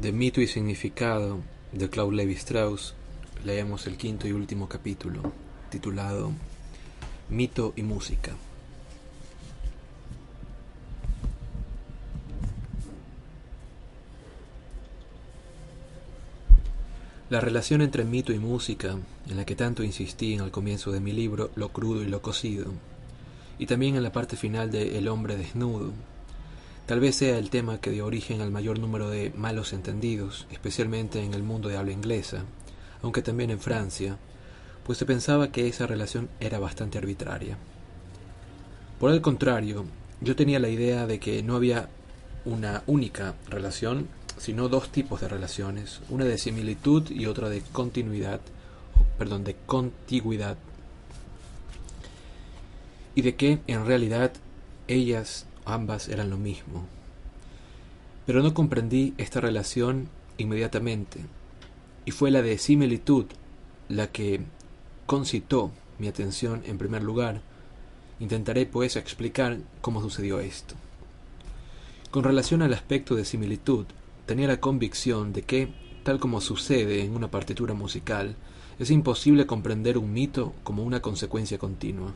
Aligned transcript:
De 0.00 0.12
mito 0.12 0.40
y 0.40 0.46
significado 0.46 1.40
de 1.72 1.90
Claude 1.90 2.14
Levi 2.14 2.34
Strauss 2.34 2.94
leemos 3.44 3.88
el 3.88 3.96
quinto 3.96 4.28
y 4.28 4.32
último 4.32 4.68
capítulo, 4.68 5.32
titulado 5.70 6.30
Mito 7.28 7.72
y 7.74 7.82
Música. 7.82 8.30
La 17.28 17.40
relación 17.40 17.82
entre 17.82 18.04
mito 18.04 18.32
y 18.32 18.38
música, 18.38 18.96
en 19.28 19.36
la 19.36 19.44
que 19.44 19.56
tanto 19.56 19.82
insistí 19.82 20.32
en 20.32 20.42
el 20.42 20.52
comienzo 20.52 20.92
de 20.92 21.00
mi 21.00 21.10
libro 21.10 21.50
Lo 21.56 21.70
crudo 21.70 22.04
y 22.04 22.06
lo 22.06 22.22
cocido, 22.22 22.72
y 23.58 23.66
también 23.66 23.96
en 23.96 24.04
la 24.04 24.12
parte 24.12 24.36
final 24.36 24.70
de 24.70 24.96
El 24.96 25.08
hombre 25.08 25.36
desnudo, 25.36 25.92
Tal 26.88 27.00
vez 27.00 27.16
sea 27.16 27.36
el 27.36 27.50
tema 27.50 27.82
que 27.82 27.90
dio 27.90 28.06
origen 28.06 28.40
al 28.40 28.50
mayor 28.50 28.78
número 28.78 29.10
de 29.10 29.30
malos 29.36 29.74
entendidos, 29.74 30.46
especialmente 30.50 31.22
en 31.22 31.34
el 31.34 31.42
mundo 31.42 31.68
de 31.68 31.76
habla 31.76 31.92
inglesa, 31.92 32.44
aunque 33.02 33.20
también 33.20 33.50
en 33.50 33.60
Francia, 33.60 34.16
pues 34.84 34.96
se 34.96 35.04
pensaba 35.04 35.52
que 35.52 35.68
esa 35.68 35.86
relación 35.86 36.30
era 36.40 36.58
bastante 36.58 36.96
arbitraria. 36.96 37.58
Por 38.98 39.10
el 39.10 39.20
contrario, 39.20 39.84
yo 40.22 40.34
tenía 40.34 40.60
la 40.60 40.70
idea 40.70 41.06
de 41.06 41.20
que 41.20 41.42
no 41.42 41.56
había 41.56 41.90
una 42.46 42.84
única 42.86 43.34
relación, 43.50 44.08
sino 44.38 44.70
dos 44.70 44.88
tipos 44.90 45.20
de 45.20 45.28
relaciones, 45.28 46.00
una 46.08 46.24
de 46.24 46.38
similitud 46.38 47.10
y 47.10 47.26
otra 47.26 47.50
de 47.50 47.60
continuidad, 47.60 48.40
perdón, 49.18 49.44
de 49.44 49.56
contigüidad, 49.66 50.56
y 53.14 53.20
de 53.20 53.36
que 53.36 53.58
en 53.66 53.84
realidad 53.84 54.32
ellas 54.86 55.44
ambas 55.68 56.08
eran 56.08 56.30
lo 56.30 56.36
mismo. 56.36 56.86
Pero 58.26 58.42
no 58.42 58.54
comprendí 58.54 59.14
esta 59.18 59.40
relación 59.40 60.08
inmediatamente, 60.36 61.20
y 62.04 62.10
fue 62.10 62.30
la 62.30 62.42
de 62.42 62.58
similitud 62.58 63.26
la 63.88 64.08
que 64.08 64.40
concitó 65.06 65.72
mi 65.98 66.08
atención 66.08 66.62
en 66.64 66.78
primer 66.78 67.02
lugar. 67.02 67.42
Intentaré 68.20 68.66
pues 68.66 68.96
explicar 68.96 69.58
cómo 69.80 70.00
sucedió 70.02 70.40
esto. 70.40 70.74
Con 72.10 72.24
relación 72.24 72.62
al 72.62 72.72
aspecto 72.72 73.14
de 73.14 73.24
similitud, 73.24 73.86
tenía 74.26 74.48
la 74.48 74.60
convicción 74.60 75.32
de 75.32 75.42
que, 75.42 75.72
tal 76.02 76.18
como 76.18 76.40
sucede 76.40 77.02
en 77.04 77.14
una 77.14 77.30
partitura 77.30 77.74
musical, 77.74 78.36
es 78.78 78.90
imposible 78.90 79.46
comprender 79.46 79.98
un 79.98 80.12
mito 80.12 80.54
como 80.64 80.84
una 80.84 81.00
consecuencia 81.00 81.58
continua. 81.58 82.14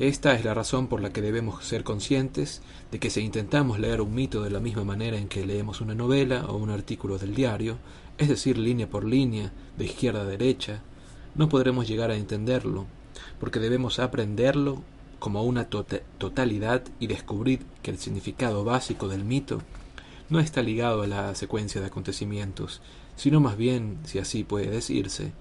Esta 0.00 0.32
es 0.32 0.46
la 0.46 0.54
razón 0.54 0.86
por 0.86 1.02
la 1.02 1.12
que 1.12 1.20
debemos 1.20 1.62
ser 1.62 1.84
conscientes 1.84 2.62
de 2.90 2.98
que 2.98 3.10
si 3.10 3.20
intentamos 3.20 3.78
leer 3.78 4.00
un 4.00 4.14
mito 4.14 4.42
de 4.42 4.48
la 4.48 4.58
misma 4.58 4.82
manera 4.82 5.18
en 5.18 5.28
que 5.28 5.44
leemos 5.44 5.82
una 5.82 5.94
novela 5.94 6.46
o 6.46 6.56
un 6.56 6.70
artículo 6.70 7.18
del 7.18 7.34
diario, 7.34 7.76
es 8.16 8.30
decir, 8.30 8.56
línea 8.56 8.88
por 8.88 9.04
línea, 9.04 9.52
de 9.76 9.84
izquierda 9.84 10.22
a 10.22 10.24
derecha, 10.24 10.80
no 11.34 11.50
podremos 11.50 11.86
llegar 11.86 12.10
a 12.10 12.16
entenderlo, 12.16 12.86
porque 13.38 13.60
debemos 13.60 13.98
aprenderlo 13.98 14.82
como 15.18 15.42
una 15.42 15.68
tota-, 15.68 16.00
totalidad 16.16 16.82
y 16.98 17.06
descubrir 17.06 17.66
que 17.82 17.90
el 17.90 17.98
significado 17.98 18.64
básico 18.64 19.06
del 19.06 19.24
mito 19.24 19.60
no 20.30 20.40
está 20.40 20.62
ligado 20.62 21.02
a 21.02 21.08
la 21.08 21.34
secuencia 21.34 21.78
de 21.78 21.88
acontecimientos, 21.88 22.80
sino 23.16 23.38
más 23.40 23.58
bien, 23.58 23.98
si 24.04 24.18
así 24.18 24.44
puede 24.44 24.70
decirse, 24.70 25.32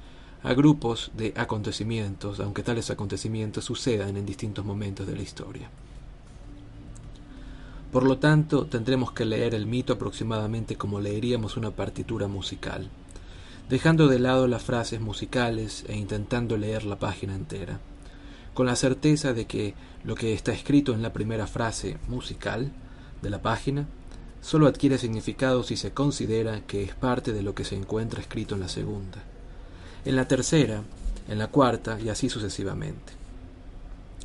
a 0.41 0.53
grupos 0.53 1.11
de 1.15 1.33
acontecimientos, 1.35 2.39
aunque 2.39 2.63
tales 2.63 2.89
acontecimientos 2.89 3.65
sucedan 3.65 4.15
en 4.15 4.25
distintos 4.25 4.63
momentos 4.63 5.05
de 5.05 5.15
la 5.15 5.21
historia. 5.21 5.69
Por 7.91 8.03
lo 8.03 8.19
tanto, 8.19 8.67
tendremos 8.67 9.11
que 9.11 9.25
leer 9.25 9.53
el 9.53 9.65
mito 9.65 9.93
aproximadamente 9.93 10.77
como 10.77 11.01
leeríamos 11.01 11.57
una 11.57 11.71
partitura 11.71 12.27
musical, 12.27 12.89
dejando 13.67 14.07
de 14.07 14.19
lado 14.19 14.47
las 14.47 14.63
frases 14.63 15.01
musicales 15.01 15.83
e 15.87 15.97
intentando 15.97 16.55
leer 16.55 16.85
la 16.85 16.99
página 16.99 17.35
entera, 17.35 17.79
con 18.53 18.67
la 18.67 18.75
certeza 18.75 19.33
de 19.33 19.45
que 19.45 19.73
lo 20.03 20.15
que 20.15 20.33
está 20.33 20.53
escrito 20.53 20.93
en 20.93 21.01
la 21.01 21.11
primera 21.11 21.47
frase 21.47 21.97
musical 22.07 22.71
de 23.21 23.29
la 23.29 23.41
página 23.41 23.87
solo 24.41 24.67
adquiere 24.67 24.97
significado 24.97 25.63
si 25.63 25.75
se 25.75 25.91
considera 25.91 26.61
que 26.61 26.83
es 26.83 26.95
parte 26.95 27.33
de 27.33 27.41
lo 27.41 27.53
que 27.53 27.65
se 27.65 27.75
encuentra 27.75 28.21
escrito 28.21 28.55
en 28.55 28.61
la 28.61 28.69
segunda 28.69 29.21
en 30.05 30.15
la 30.15 30.27
tercera, 30.27 30.81
en 31.27 31.37
la 31.37 31.47
cuarta 31.47 31.99
y 31.99 32.09
así 32.09 32.29
sucesivamente. 32.29 33.13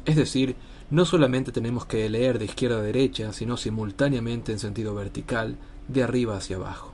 Es 0.05 0.17
decir, 0.17 0.57
no 0.91 1.05
solamente 1.05 1.53
tenemos 1.53 1.87
que 1.87 2.09
leer 2.09 2.39
de 2.39 2.45
izquierda 2.45 2.79
a 2.79 2.83
derecha, 2.83 3.33
sino 3.33 3.57
simultáneamente 3.57 4.53
en 4.53 4.59
sentido 4.59 4.95
vertical, 4.95 5.57
de 5.89 6.03
arriba 6.03 6.37
hacia 6.37 6.57
abajo. 6.57 6.93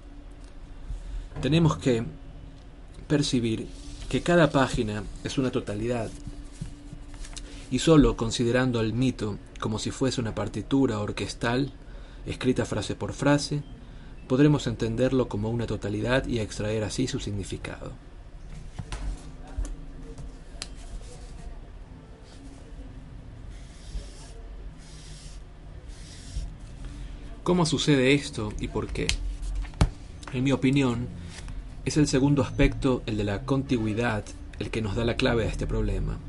Tenemos 1.41 1.76
que 1.76 2.04
percibir 3.06 3.66
que 4.08 4.22
cada 4.22 4.50
página 4.50 5.04
es 5.22 5.38
una 5.38 5.50
totalidad 5.50 6.10
y 7.70 7.78
sólo 7.78 8.16
considerando 8.16 8.80
el 8.80 8.92
mito 8.92 9.38
como 9.60 9.78
si 9.78 9.91
fuese 9.91 10.20
una 10.20 10.34
partitura 10.34 10.98
orquestal, 10.98 11.72
escrita 12.26 12.64
frase 12.64 12.94
por 12.94 13.12
frase, 13.12 13.62
podremos 14.26 14.66
entenderlo 14.66 15.28
como 15.28 15.50
una 15.50 15.66
totalidad 15.66 16.26
y 16.26 16.41
extraer 16.41 16.82
así 16.84 17.06
su 17.06 17.20
significado. 17.20 17.92
¿Cómo 27.50 27.66
sucede 27.66 28.14
esto 28.14 28.52
y 28.60 28.68
por 28.68 28.86
qué? 28.86 29.08
En 30.32 30.44
mi 30.44 30.52
opinión, 30.52 31.08
es 31.84 31.96
el 31.96 32.06
segundo 32.06 32.42
aspecto, 32.42 33.02
el 33.06 33.16
de 33.16 33.24
la 33.24 33.42
contigüidad, 33.42 34.24
el 34.60 34.70
que 34.70 34.80
nos 34.80 34.94
da 34.94 35.04
la 35.04 35.16
clave 35.16 35.42
a 35.42 35.48
este 35.48 35.66
problema. 35.66 36.20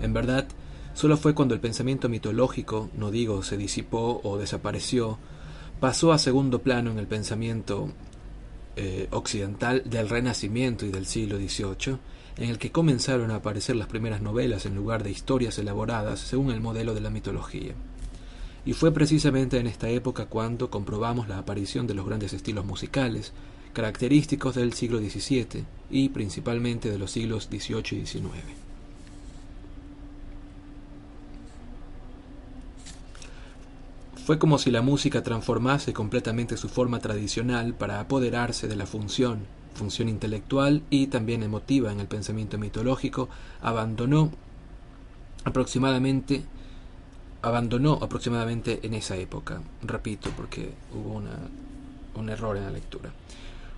En 0.00 0.14
verdad, 0.14 0.48
solo 0.94 1.18
fue 1.18 1.34
cuando 1.34 1.52
el 1.52 1.60
pensamiento 1.60 2.08
mitológico, 2.08 2.88
no 2.96 3.10
digo 3.10 3.42
se 3.42 3.58
disipó 3.58 4.22
o 4.24 4.38
desapareció, 4.38 5.18
pasó 5.80 6.14
a 6.14 6.18
segundo 6.18 6.62
plano 6.62 6.90
en 6.90 6.98
el 6.98 7.08
pensamiento 7.08 7.90
eh, 8.76 9.08
occidental 9.10 9.82
del 9.84 10.08
Renacimiento 10.08 10.86
y 10.86 10.92
del 10.92 11.04
siglo 11.04 11.36
XVIII, 11.36 11.98
en 12.38 12.48
el 12.48 12.56
que 12.56 12.72
comenzaron 12.72 13.32
a 13.32 13.36
aparecer 13.36 13.76
las 13.76 13.88
primeras 13.88 14.22
novelas 14.22 14.64
en 14.64 14.74
lugar 14.74 15.02
de 15.02 15.10
historias 15.10 15.58
elaboradas 15.58 16.20
según 16.20 16.52
el 16.52 16.62
modelo 16.62 16.94
de 16.94 17.02
la 17.02 17.10
mitología. 17.10 17.74
Y 18.66 18.72
fue 18.72 18.92
precisamente 18.92 19.58
en 19.58 19.66
esta 19.66 19.88
época 19.88 20.26
cuando 20.26 20.70
comprobamos 20.70 21.28
la 21.28 21.38
aparición 21.38 21.86
de 21.86 21.94
los 21.94 22.06
grandes 22.06 22.32
estilos 22.32 22.64
musicales, 22.64 23.32
característicos 23.74 24.54
del 24.54 24.72
siglo 24.72 24.98
XVII 24.98 25.64
y 25.90 26.08
principalmente 26.08 26.90
de 26.90 26.98
los 26.98 27.10
siglos 27.10 27.48
XVIII 27.50 28.02
y 28.02 28.06
XIX. 28.06 28.64
Fue 34.24 34.38
como 34.38 34.58
si 34.58 34.70
la 34.70 34.80
música 34.80 35.22
transformase 35.22 35.92
completamente 35.92 36.56
su 36.56 36.70
forma 36.70 36.98
tradicional 37.00 37.74
para 37.74 38.00
apoderarse 38.00 38.68
de 38.68 38.76
la 38.76 38.86
función, 38.86 39.40
función 39.74 40.08
intelectual 40.08 40.82
y 40.88 41.08
también 41.08 41.42
emotiva 41.42 41.92
en 41.92 42.00
el 42.00 42.06
pensamiento 42.06 42.56
mitológico, 42.56 43.28
abandonó 43.60 44.30
aproximadamente 45.44 46.42
abandonó 47.44 47.98
aproximadamente 48.00 48.80
en 48.82 48.94
esa 48.94 49.16
época. 49.16 49.60
Repito, 49.82 50.30
porque 50.36 50.72
hubo 50.94 51.22
un 52.14 52.28
error 52.30 52.56
en 52.56 52.64
la 52.64 52.70
lectura. 52.70 53.12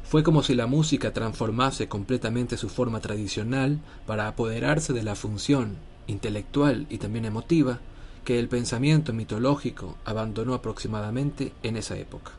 Fue 0.05 0.23
como 0.23 0.45
si 0.45 0.55
la 0.55 0.69
música 0.69 1.13
transformase 1.13 1.89
completamente 1.89 2.57
su 2.57 2.69
forma 2.69 3.01
tradicional 3.01 3.81
para 4.07 4.29
apoderarse 4.29 4.93
de 4.93 5.03
la 5.03 5.17
función 5.17 5.77
intelectual 6.07 6.87
y 6.91 6.99
también 6.99 7.25
emotiva 7.25 7.81
que 8.25 8.39
el 8.39 8.49
pensamiento 8.49 9.13
mitológico 9.13 9.97
abandonó 10.05 10.55
aproximadamente 10.55 11.53
en 11.65 11.77
esa 11.77 11.97
época. 11.97 12.33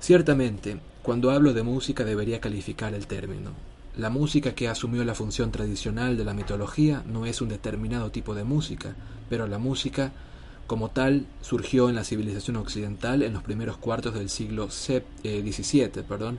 Ciertamente, 0.00 0.78
cuando 1.02 1.30
hablo 1.30 1.54
de 1.54 1.62
música 1.62 2.04
debería 2.04 2.40
calificar 2.40 2.92
el 2.92 3.06
término. 3.06 3.52
La 3.96 4.10
música 4.10 4.54
que 4.54 4.68
asumió 4.68 5.04
la 5.04 5.14
función 5.14 5.50
tradicional 5.50 6.18
de 6.18 6.24
la 6.24 6.34
mitología 6.34 7.02
no 7.06 7.24
es 7.24 7.40
un 7.40 7.48
determinado 7.48 8.10
tipo 8.10 8.34
de 8.34 8.44
música, 8.44 8.94
pero 9.30 9.46
la 9.46 9.58
música 9.58 10.12
como 10.66 10.90
tal 10.90 11.26
surgió 11.40 11.88
en 11.88 11.94
la 11.94 12.04
civilización 12.04 12.56
occidental 12.56 13.22
en 13.22 13.32
los 13.32 13.42
primeros 13.42 13.78
cuartos 13.78 14.14
del 14.14 14.28
siglo 14.28 14.68
XVII, 14.70 15.82
eh, 15.82 16.04
perdón, 16.06 16.38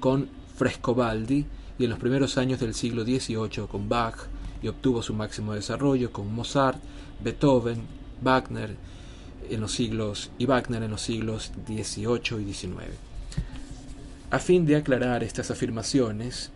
con 0.00 0.28
Frescobaldi 0.56 1.46
y 1.78 1.84
en 1.84 1.90
los 1.90 1.98
primeros 1.98 2.36
años 2.36 2.60
del 2.60 2.74
siglo 2.74 3.04
XVIII 3.04 3.66
con 3.70 3.88
Bach 3.88 4.26
y 4.62 4.68
obtuvo 4.68 5.02
su 5.02 5.14
máximo 5.14 5.54
desarrollo 5.54 6.12
con 6.12 6.34
Mozart, 6.34 6.78
Beethoven, 7.22 7.82
Wagner 8.20 8.76
en 9.48 9.60
los 9.60 9.72
siglos 9.72 10.30
y 10.36 10.44
Wagner 10.44 10.82
en 10.82 10.90
los 10.90 11.00
siglos 11.00 11.52
XVIII 11.66 12.42
y 12.42 12.52
XIX. 12.52 12.74
A 14.30 14.38
fin 14.40 14.66
de 14.66 14.76
aclarar 14.76 15.22
estas 15.24 15.50
afirmaciones, 15.50 16.50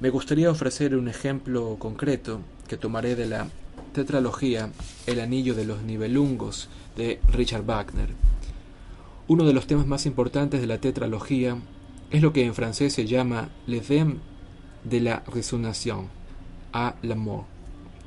me 0.00 0.08
gustaría 0.08 0.50
ofrecer 0.50 0.96
un 0.96 1.08
ejemplo 1.08 1.76
concreto 1.78 2.40
que 2.66 2.78
tomaré 2.78 3.16
de 3.16 3.26
la 3.26 3.48
tetralogía 3.92 4.70
El 5.06 5.20
anillo 5.20 5.54
de 5.54 5.66
los 5.66 5.82
nivelungos 5.82 6.68
de 6.96 7.20
Richard 7.30 7.64
Wagner. 7.64 8.08
Uno 9.28 9.44
de 9.44 9.52
los 9.52 9.66
temas 9.66 9.86
más 9.86 10.06
importantes 10.06 10.62
de 10.62 10.66
la 10.66 10.78
tetralogía 10.78 11.58
es 12.10 12.22
lo 12.22 12.32
que 12.32 12.44
en 12.44 12.54
francés 12.54 12.94
se 12.94 13.06
llama 13.06 13.50
le 13.66 13.80
thème 13.80 14.20
de 14.84 15.00
la 15.00 15.22
résignation 15.26 16.08
à 16.72 16.94
l'amour, 17.02 17.44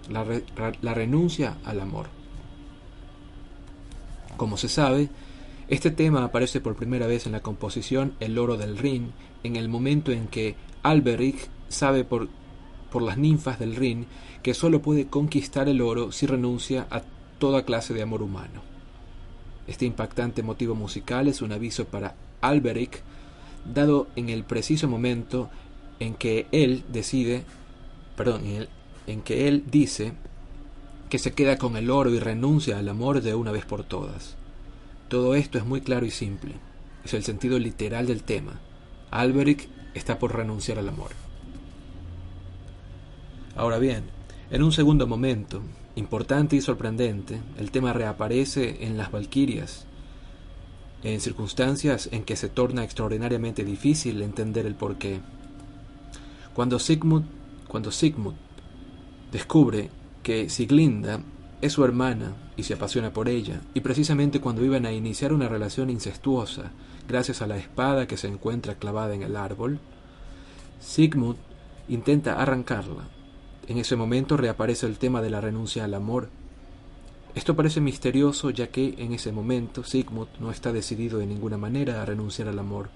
la, 0.10 0.94
renuncia 0.94 1.58
al 1.64 1.80
amor. 1.80 2.08
Como 4.36 4.58
se 4.58 4.68
sabe, 4.68 5.10
este 5.68 5.92
tema 5.92 6.24
aparece 6.24 6.60
por 6.60 6.76
primera 6.76 7.06
vez 7.06 7.28
en 7.28 7.34
la 7.34 7.42
composición 7.42 8.16
El 8.20 8.40
oro 8.40 8.58
del 8.58 8.78
Rin, 8.78 9.12
en 9.44 9.58
el 9.58 9.70
momento 9.70 10.12
en 10.12 10.28
que 10.28 10.56
Alberic 10.82 11.50
sabe 11.74 12.04
por, 12.04 12.30
por 12.92 13.02
las 13.02 13.18
ninfas 13.18 13.60
del 13.60 13.76
Rin 13.76 14.06
que 14.42 14.54
sólo 14.54 14.82
puede 14.82 15.08
conquistar 15.08 15.68
el 15.68 15.82
oro 15.82 16.12
si 16.12 16.26
renuncia 16.26 16.88
a 16.90 17.02
toda 17.40 17.66
clase 17.66 17.94
de 17.94 18.02
amor 18.02 18.22
humano. 18.22 18.62
Este 19.68 19.86
impactante 19.86 20.44
motivo 20.44 20.76
musical 20.76 21.28
es 21.28 21.42
un 21.42 21.52
aviso 21.52 21.86
para 21.86 22.16
Alberic, 22.42 23.02
dado 23.74 24.08
en 24.16 24.30
el 24.30 24.44
preciso 24.44 24.88
momento 24.88 25.50
en 26.00 26.16
que 26.16 26.48
él 26.52 26.84
decide, 26.90 27.44
perdón, 28.18 28.44
en 29.08 29.22
que 29.22 29.48
él 29.48 29.64
dice 29.72 30.14
que 31.10 31.20
se 31.20 31.34
queda 31.34 31.58
con 31.58 31.78
el 31.78 31.90
oro 31.90 32.10
y 32.10 32.20
renuncia 32.20 32.78
al 32.78 32.90
amor 32.90 33.22
de 33.22 33.36
una 33.36 33.52
vez 33.52 33.66
por 33.66 33.84
todas. 33.84 34.36
Todo 35.08 35.36
esto 35.36 35.58
es 35.58 35.66
muy 35.66 35.82
claro 35.82 36.06
y 36.06 36.12
simple. 36.12 36.56
Es 37.06 37.14
el 37.14 37.24
sentido 37.24 37.60
literal 37.60 38.08
del 38.08 38.24
tema. 38.24 38.60
Alberic 39.12 39.70
está 39.94 40.18
por 40.18 40.36
renunciar 40.36 40.80
al 40.80 40.90
amor. 40.90 41.23
Ahora 43.56 43.78
bien, 43.78 44.06
en 44.50 44.64
un 44.64 44.72
segundo 44.72 45.06
momento, 45.06 45.62
importante 45.96 46.56
y 46.56 46.62
sorprendente, 46.62 47.40
el 47.58 47.70
tema 47.70 47.94
reaparece 47.94 48.84
en 48.86 48.98
las 48.98 49.12
Valquirias, 49.12 49.86
en 51.04 51.22
circunstancias 51.22 52.10
en 52.12 52.24
que 52.24 52.36
se 52.36 52.50
torna 52.50 52.84
extraordinariamente 52.84 53.64
difícil 53.64 54.22
entender 54.24 54.66
el 54.66 54.74
porqué. 54.74 55.20
Cuando 56.56 56.80
Sigmund, 56.80 57.26
cuando 57.68 57.92
Sigmund 57.92 58.38
descubre 59.32 59.90
que 60.24 60.50
Siglinda 60.50 61.22
es 61.62 61.74
su 61.74 61.84
hermana 61.84 62.36
y 62.58 62.64
se 62.64 62.74
apasiona 62.74 63.14
por 63.14 63.30
ella, 63.30 63.62
y 63.76 63.82
precisamente 63.82 64.42
cuando 64.42 64.66
iban 64.66 64.88
a 64.88 64.92
iniciar 64.92 65.32
una 65.32 65.48
relación 65.48 65.92
incestuosa, 65.92 66.72
gracias 67.08 67.44
a 67.44 67.48
la 67.48 67.58
espada 67.58 68.08
que 68.08 68.18
se 68.18 68.28
encuentra 68.28 68.76
clavada 68.76 69.14
en 69.14 69.22
el 69.22 69.36
árbol, 69.36 69.80
Sigmund 70.80 71.38
intenta 71.88 72.42
arrancarla. 72.42 73.10
En 73.68 73.78
ese 73.78 73.96
momento 73.96 74.38
reaparece 74.38 74.86
el 74.86 74.98
tema 74.98 75.22
de 75.22 75.30
la 75.30 75.42
renuncia 75.42 75.86
al 75.86 75.94
amor. 75.94 76.30
Esto 77.36 77.56
parece 77.56 77.82
misterioso 77.82 78.50
ya 78.50 78.68
que 78.68 78.96
en 78.98 79.14
ese 79.14 79.32
momento 79.32 79.84
Sigmund 79.84 80.30
no 80.40 80.52
está 80.52 80.72
decidido 80.72 81.20
de 81.20 81.26
ninguna 81.26 81.58
manera 81.58 82.02
a 82.02 82.06
renunciar 82.06 82.48
al 82.48 82.60
amor, 82.60 82.90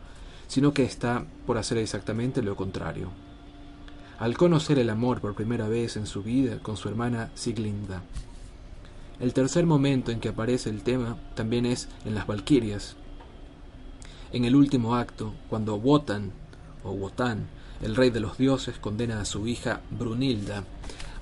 sino 0.47 0.73
que 0.73 0.83
está 0.83 1.25
por 1.45 1.57
hacer 1.57 1.77
exactamente 1.77 2.41
lo 2.41 2.55
contrario 2.55 3.09
al 4.19 4.35
conocer 4.35 4.79
el 4.79 4.89
amor 4.89 5.21
por 5.21 5.35
primera 5.35 5.67
vez 5.67 5.95
en 5.95 6.07
su 6.07 6.23
vida 6.23 6.59
con 6.59 6.75
su 6.75 6.89
hermana 6.89 7.29
Siglinda. 7.35 8.01
El 9.19 9.33
tercer 9.33 9.65
momento 9.65 10.11
en 10.11 10.19
que 10.19 10.29
aparece 10.29 10.69
el 10.69 10.81
tema 10.81 11.17
también 11.35 11.65
es 11.65 11.87
en 12.05 12.15
las 12.15 12.25
Valquirias. 12.25 12.95
En 14.31 14.45
el 14.45 14.55
último 14.55 14.95
acto, 14.95 15.33
cuando 15.49 15.75
Wotan, 15.75 16.31
o 16.83 16.91
Wotan, 16.91 17.47
el 17.81 17.95
rey 17.95 18.09
de 18.09 18.19
los 18.19 18.37
dioses, 18.37 18.77
condena 18.79 19.21
a 19.21 19.25
su 19.25 19.47
hija 19.47 19.81
Brunilda 19.91 20.63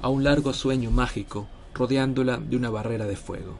a 0.01 0.09
un 0.09 0.23
largo 0.23 0.53
sueño 0.53 0.91
mágico 0.91 1.47
rodeándola 1.73 2.37
de 2.37 2.55
una 2.55 2.69
barrera 2.69 3.05
de 3.05 3.15
fuego. 3.15 3.57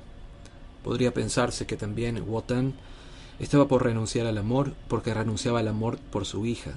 Podría 0.84 1.14
pensarse 1.14 1.66
que 1.66 1.78
también 1.78 2.24
Wotan 2.28 2.74
estaba 3.40 3.68
por 3.68 3.84
renunciar 3.84 4.28
al 4.28 4.38
amor 4.38 4.74
porque 4.88 5.14
renunciaba 5.14 5.60
al 5.60 5.68
amor 5.68 5.98
por 5.98 6.26
su 6.26 6.46
hija, 6.46 6.74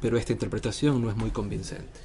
pero 0.00 0.16
esta 0.16 0.32
interpretación 0.32 1.00
no 1.02 1.10
es 1.10 1.16
muy 1.16 1.30
convincente. 1.30 2.00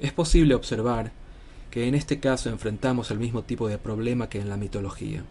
Es 0.00 0.12
posible 0.12 0.56
observar 0.56 1.12
que 1.70 1.86
en 1.86 1.94
este 1.94 2.18
caso 2.18 2.50
enfrentamos 2.50 3.10
el 3.12 3.20
mismo 3.20 3.42
tipo 3.42 3.68
de 3.68 3.78
problema 3.78 4.28
que 4.28 4.40
en 4.40 4.48
la 4.48 4.56
mitología. 4.56 5.22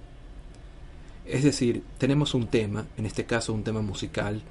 Es 1.31 1.43
decir, 1.45 1.81
tenemos 1.97 2.33
un 2.33 2.47
tema, 2.47 2.87
en 2.97 3.05
este 3.05 3.23
caso 3.23 3.53
un 3.53 3.63
tema 3.63 3.81
musical, 3.81 4.41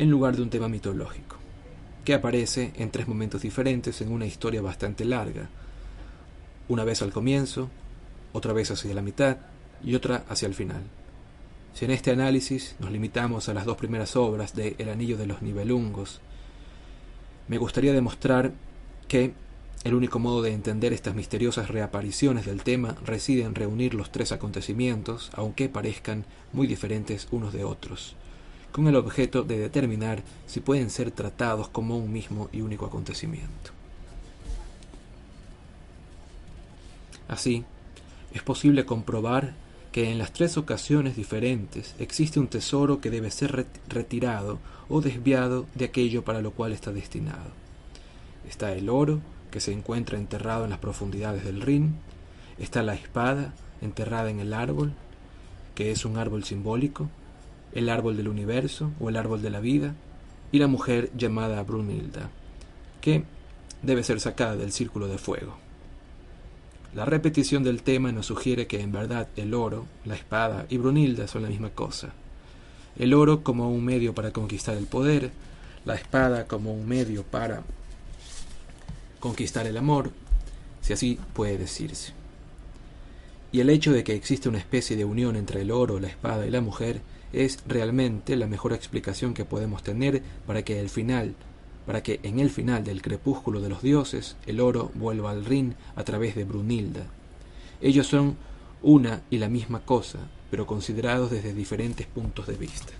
en 0.00 0.10
lugar 0.10 0.34
de 0.34 0.42
un 0.42 0.50
tema 0.50 0.68
mitológico, 0.68 1.36
que 2.04 2.12
aparece 2.12 2.72
en 2.74 2.90
tres 2.90 3.06
momentos 3.06 3.42
diferentes 3.42 4.00
en 4.00 4.10
una 4.10 4.26
historia 4.26 4.60
bastante 4.60 5.04
larga, 5.04 5.48
una 6.66 6.82
vez 6.82 7.02
al 7.02 7.12
comienzo, 7.12 7.70
otra 8.32 8.52
vez 8.52 8.72
hacia 8.72 8.92
la 8.94 9.00
mitad 9.00 9.36
y 9.84 9.94
otra 9.94 10.24
hacia 10.28 10.48
el 10.48 10.54
final. 10.54 10.82
Si 11.72 11.84
en 11.84 11.92
este 11.92 12.10
análisis 12.10 12.74
nos 12.80 12.90
limitamos 12.90 13.48
a 13.48 13.54
las 13.54 13.64
dos 13.64 13.76
primeras 13.76 14.16
obras 14.16 14.56
de 14.56 14.74
El 14.78 14.88
Anillo 14.88 15.16
de 15.16 15.28
los 15.28 15.40
Nibelungos, 15.40 16.20
me 17.46 17.58
gustaría 17.58 17.92
demostrar 17.92 18.50
que 19.06 19.34
el 19.84 19.94
único 19.94 20.18
modo 20.18 20.40
de 20.40 20.52
entender 20.52 20.94
estas 20.94 21.14
misteriosas 21.14 21.68
reapariciones 21.68 22.46
del 22.46 22.62
tema 22.62 22.96
reside 23.04 23.42
en 23.42 23.54
reunir 23.54 23.92
los 23.92 24.10
tres 24.10 24.32
acontecimientos, 24.32 25.30
aunque 25.34 25.68
parezcan 25.68 26.24
muy 26.54 26.66
diferentes 26.66 27.28
unos 27.30 27.52
de 27.52 27.64
otros, 27.64 28.16
con 28.72 28.88
el 28.88 28.96
objeto 28.96 29.42
de 29.42 29.58
determinar 29.58 30.22
si 30.46 30.60
pueden 30.60 30.88
ser 30.88 31.10
tratados 31.10 31.68
como 31.68 31.98
un 31.98 32.10
mismo 32.10 32.48
y 32.50 32.62
único 32.62 32.86
acontecimiento. 32.86 33.72
Así, 37.28 37.64
es 38.32 38.42
posible 38.42 38.86
comprobar 38.86 39.54
que 39.92 40.10
en 40.10 40.18
las 40.18 40.32
tres 40.32 40.56
ocasiones 40.56 41.14
diferentes 41.14 41.94
existe 41.98 42.40
un 42.40 42.48
tesoro 42.48 43.00
que 43.00 43.10
debe 43.10 43.30
ser 43.30 43.66
retirado 43.88 44.58
o 44.88 45.00
desviado 45.00 45.66
de 45.74 45.84
aquello 45.84 46.24
para 46.24 46.40
lo 46.40 46.52
cual 46.52 46.72
está 46.72 46.90
destinado. 46.90 47.52
Está 48.48 48.72
el 48.72 48.88
oro, 48.88 49.20
que 49.54 49.60
se 49.60 49.70
encuentra 49.70 50.18
enterrado 50.18 50.64
en 50.64 50.70
las 50.70 50.80
profundidades 50.80 51.44
del 51.44 51.60
Rin, 51.60 51.94
está 52.58 52.82
la 52.82 52.94
espada 52.94 53.54
enterrada 53.82 54.28
en 54.28 54.40
el 54.40 54.52
árbol, 54.52 54.94
que 55.76 55.92
es 55.92 56.04
un 56.04 56.16
árbol 56.16 56.42
simbólico, 56.42 57.08
el 57.72 57.88
árbol 57.88 58.16
del 58.16 58.26
universo 58.26 58.90
o 58.98 59.10
el 59.10 59.16
árbol 59.16 59.42
de 59.42 59.50
la 59.50 59.60
vida, 59.60 59.94
y 60.50 60.58
la 60.58 60.66
mujer 60.66 61.12
llamada 61.16 61.62
Brunilda, 61.62 62.30
que 63.00 63.22
debe 63.80 64.02
ser 64.02 64.18
sacada 64.18 64.56
del 64.56 64.72
círculo 64.72 65.06
de 65.06 65.18
fuego. 65.18 65.56
La 66.92 67.04
repetición 67.04 67.62
del 67.62 67.84
tema 67.84 68.10
nos 68.10 68.26
sugiere 68.26 68.66
que 68.66 68.80
en 68.80 68.90
verdad 68.90 69.28
el 69.36 69.54
oro, 69.54 69.86
la 70.04 70.16
espada 70.16 70.66
y 70.68 70.78
Brunilda 70.78 71.28
son 71.28 71.42
la 71.42 71.48
misma 71.48 71.70
cosa. 71.70 72.12
El 72.98 73.14
oro 73.14 73.44
como 73.44 73.70
un 73.70 73.84
medio 73.84 74.16
para 74.16 74.32
conquistar 74.32 74.76
el 74.76 74.88
poder, 74.88 75.30
la 75.84 75.94
espada 75.94 76.48
como 76.48 76.74
un 76.74 76.88
medio 76.88 77.22
para 77.22 77.62
conquistar 79.24 79.66
el 79.66 79.78
amor, 79.78 80.10
si 80.82 80.92
así 80.92 81.18
puede 81.32 81.56
decirse. 81.56 82.12
Y 83.52 83.60
el 83.60 83.70
hecho 83.70 83.90
de 83.90 84.04
que 84.04 84.14
existe 84.14 84.50
una 84.50 84.58
especie 84.58 84.98
de 84.98 85.06
unión 85.06 85.34
entre 85.36 85.62
el 85.62 85.70
oro, 85.70 85.98
la 85.98 86.08
espada 86.08 86.46
y 86.46 86.50
la 86.50 86.60
mujer 86.60 87.00
es 87.32 87.60
realmente 87.66 88.36
la 88.36 88.46
mejor 88.46 88.74
explicación 88.74 89.32
que 89.32 89.46
podemos 89.46 89.82
tener 89.82 90.22
para 90.46 90.62
que 90.62 90.78
el 90.78 90.90
final 90.90 91.34
para 91.86 92.02
que 92.02 92.20
en 92.22 92.38
el 92.38 92.50
final 92.50 92.84
del 92.84 93.00
crepúsculo 93.00 93.62
de 93.62 93.70
los 93.70 93.82
dioses 93.82 94.36
el 94.46 94.60
oro 94.60 94.90
vuelva 94.94 95.30
al 95.30 95.46
Rin 95.46 95.74
a 95.96 96.04
través 96.04 96.34
de 96.34 96.44
Brunilda. 96.44 97.06
Ellos 97.80 98.06
son 98.06 98.36
una 98.82 99.22
y 99.30 99.38
la 99.38 99.48
misma 99.48 99.80
cosa, 99.80 100.18
pero 100.50 100.66
considerados 100.66 101.30
desde 101.30 101.54
diferentes 101.54 102.06
puntos 102.06 102.46
de 102.46 102.56
vista. 102.56 102.92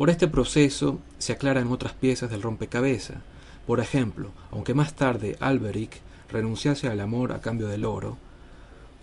Por 0.00 0.08
este 0.08 0.28
proceso 0.28 0.98
se 1.18 1.34
aclaran 1.34 1.70
otras 1.70 1.92
piezas 1.92 2.30
del 2.30 2.40
rompecabezas. 2.40 3.18
Por 3.66 3.80
ejemplo, 3.80 4.30
aunque 4.50 4.72
más 4.72 4.94
tarde 4.94 5.36
Alberic 5.40 6.00
renunciase 6.30 6.88
al 6.88 7.00
amor 7.00 7.32
a 7.32 7.42
cambio 7.42 7.68
del 7.68 7.84
oro, 7.84 8.16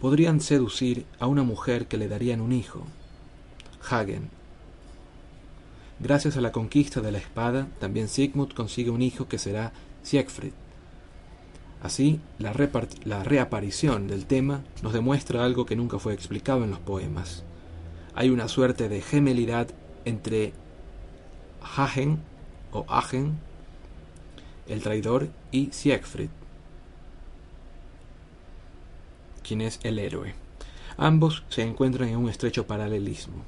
podrían 0.01 0.42
seducir 0.42 1.06
a 1.20 1.27
una 1.27 1.44
mujer 1.44 1.86
que 1.86 1.98
le 1.98 2.08
darían 2.08 2.42
un 2.42 2.51
hijo. 2.51 2.82
Hagen. 3.88 4.32
Gracias 6.00 6.36
a 6.36 6.42
la 6.42 6.51
conquista 6.51 7.00
de 7.00 7.12
la 7.12 7.20
espada, 7.20 7.68
también 7.80 8.08
Sigmund 8.08 8.56
consigue 8.56 8.89
un 8.89 9.04
hijo 9.04 9.27
que 9.27 9.38
será 9.38 9.74
Siegfried. 10.01 10.54
Así, 11.84 12.20
la, 12.39 12.56
la 13.04 13.24
reaparición 13.24 14.08
del 14.08 14.25
tema 14.25 14.63
nos 14.82 14.94
demuestra 14.94 15.46
algo 15.46 15.68
que 15.68 15.75
nunca 15.75 16.00
fue 16.00 16.16
explicado 16.16 16.63
en 16.63 16.72
los 16.72 16.80
poemas. 16.80 17.44
Hay 18.16 18.32
una 18.32 18.48
suerte 18.48 18.89
de 18.89 19.01
gemelidad 19.01 19.68
entre 20.04 20.54
Hagen 21.62 22.20
o 22.72 22.86
Hagen, 22.88 23.40
el 24.68 24.82
traidor, 24.82 25.30
y 25.52 25.70
Siegfried, 25.72 26.30
quien 29.44 29.62
es 29.62 29.80
el 29.84 30.00
héroe. 30.00 30.36
Ambos 30.98 31.44
se 31.50 31.62
encuentran 31.62 32.10
en 32.10 32.18
un 32.18 32.30
estrecho 32.30 32.68
paralelismo. 32.68 33.44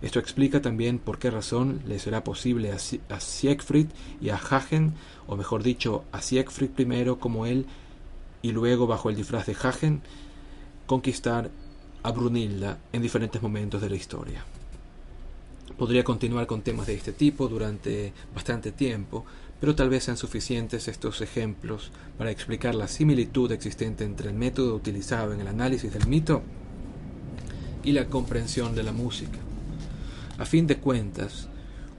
Esto 0.00 0.18
explica 0.18 0.60
también 0.60 0.98
por 0.98 1.18
qué 1.18 1.30
razón 1.30 1.80
le 1.86 1.98
será 1.98 2.24
posible 2.24 2.72
a, 2.72 3.20
Siegfried 3.20 3.86
y 4.20 4.28
a 4.28 4.36
Hagen, 4.36 4.94
o 5.26 5.36
mejor 5.36 5.62
dicho, 5.62 6.04
a 6.12 6.20
Siegfried 6.20 6.70
primero 6.70 7.18
como 7.18 7.46
él 7.46 7.66
y 8.42 8.52
luego 8.52 8.86
bajo 8.86 9.08
el 9.08 9.16
disfraz 9.16 9.46
de 9.46 9.56
Hagen, 9.60 10.02
conquistar 10.86 11.50
a 12.02 12.10
Brunilda 12.12 12.78
en 12.92 13.00
diferentes 13.00 13.40
momentos 13.40 13.80
de 13.80 13.88
la 13.88 13.96
historia. 13.96 14.44
Podría 15.78 16.04
continuar 16.04 16.46
con 16.46 16.62
temas 16.62 16.86
de 16.86 16.94
este 16.94 17.12
tipo 17.12 17.48
durante 17.48 18.12
bastante 18.32 18.70
tiempo, 18.70 19.24
pero 19.60 19.74
tal 19.74 19.88
vez 19.88 20.04
sean 20.04 20.16
suficientes 20.16 20.86
estos 20.86 21.20
ejemplos 21.20 21.90
para 22.16 22.30
explicar 22.30 22.76
la 22.76 22.86
similitud 22.86 23.50
existente 23.50 24.04
entre 24.04 24.28
el 24.28 24.36
método 24.36 24.76
utilizado 24.76 25.32
en 25.32 25.40
el 25.40 25.48
análisis 25.48 25.92
del 25.92 26.06
mito 26.06 26.42
y 27.82 27.90
la 27.90 28.06
comprensión 28.06 28.76
de 28.76 28.84
la 28.84 28.92
música. 28.92 29.38
A 30.38 30.44
fin 30.44 30.68
de 30.68 30.76
cuentas, 30.76 31.48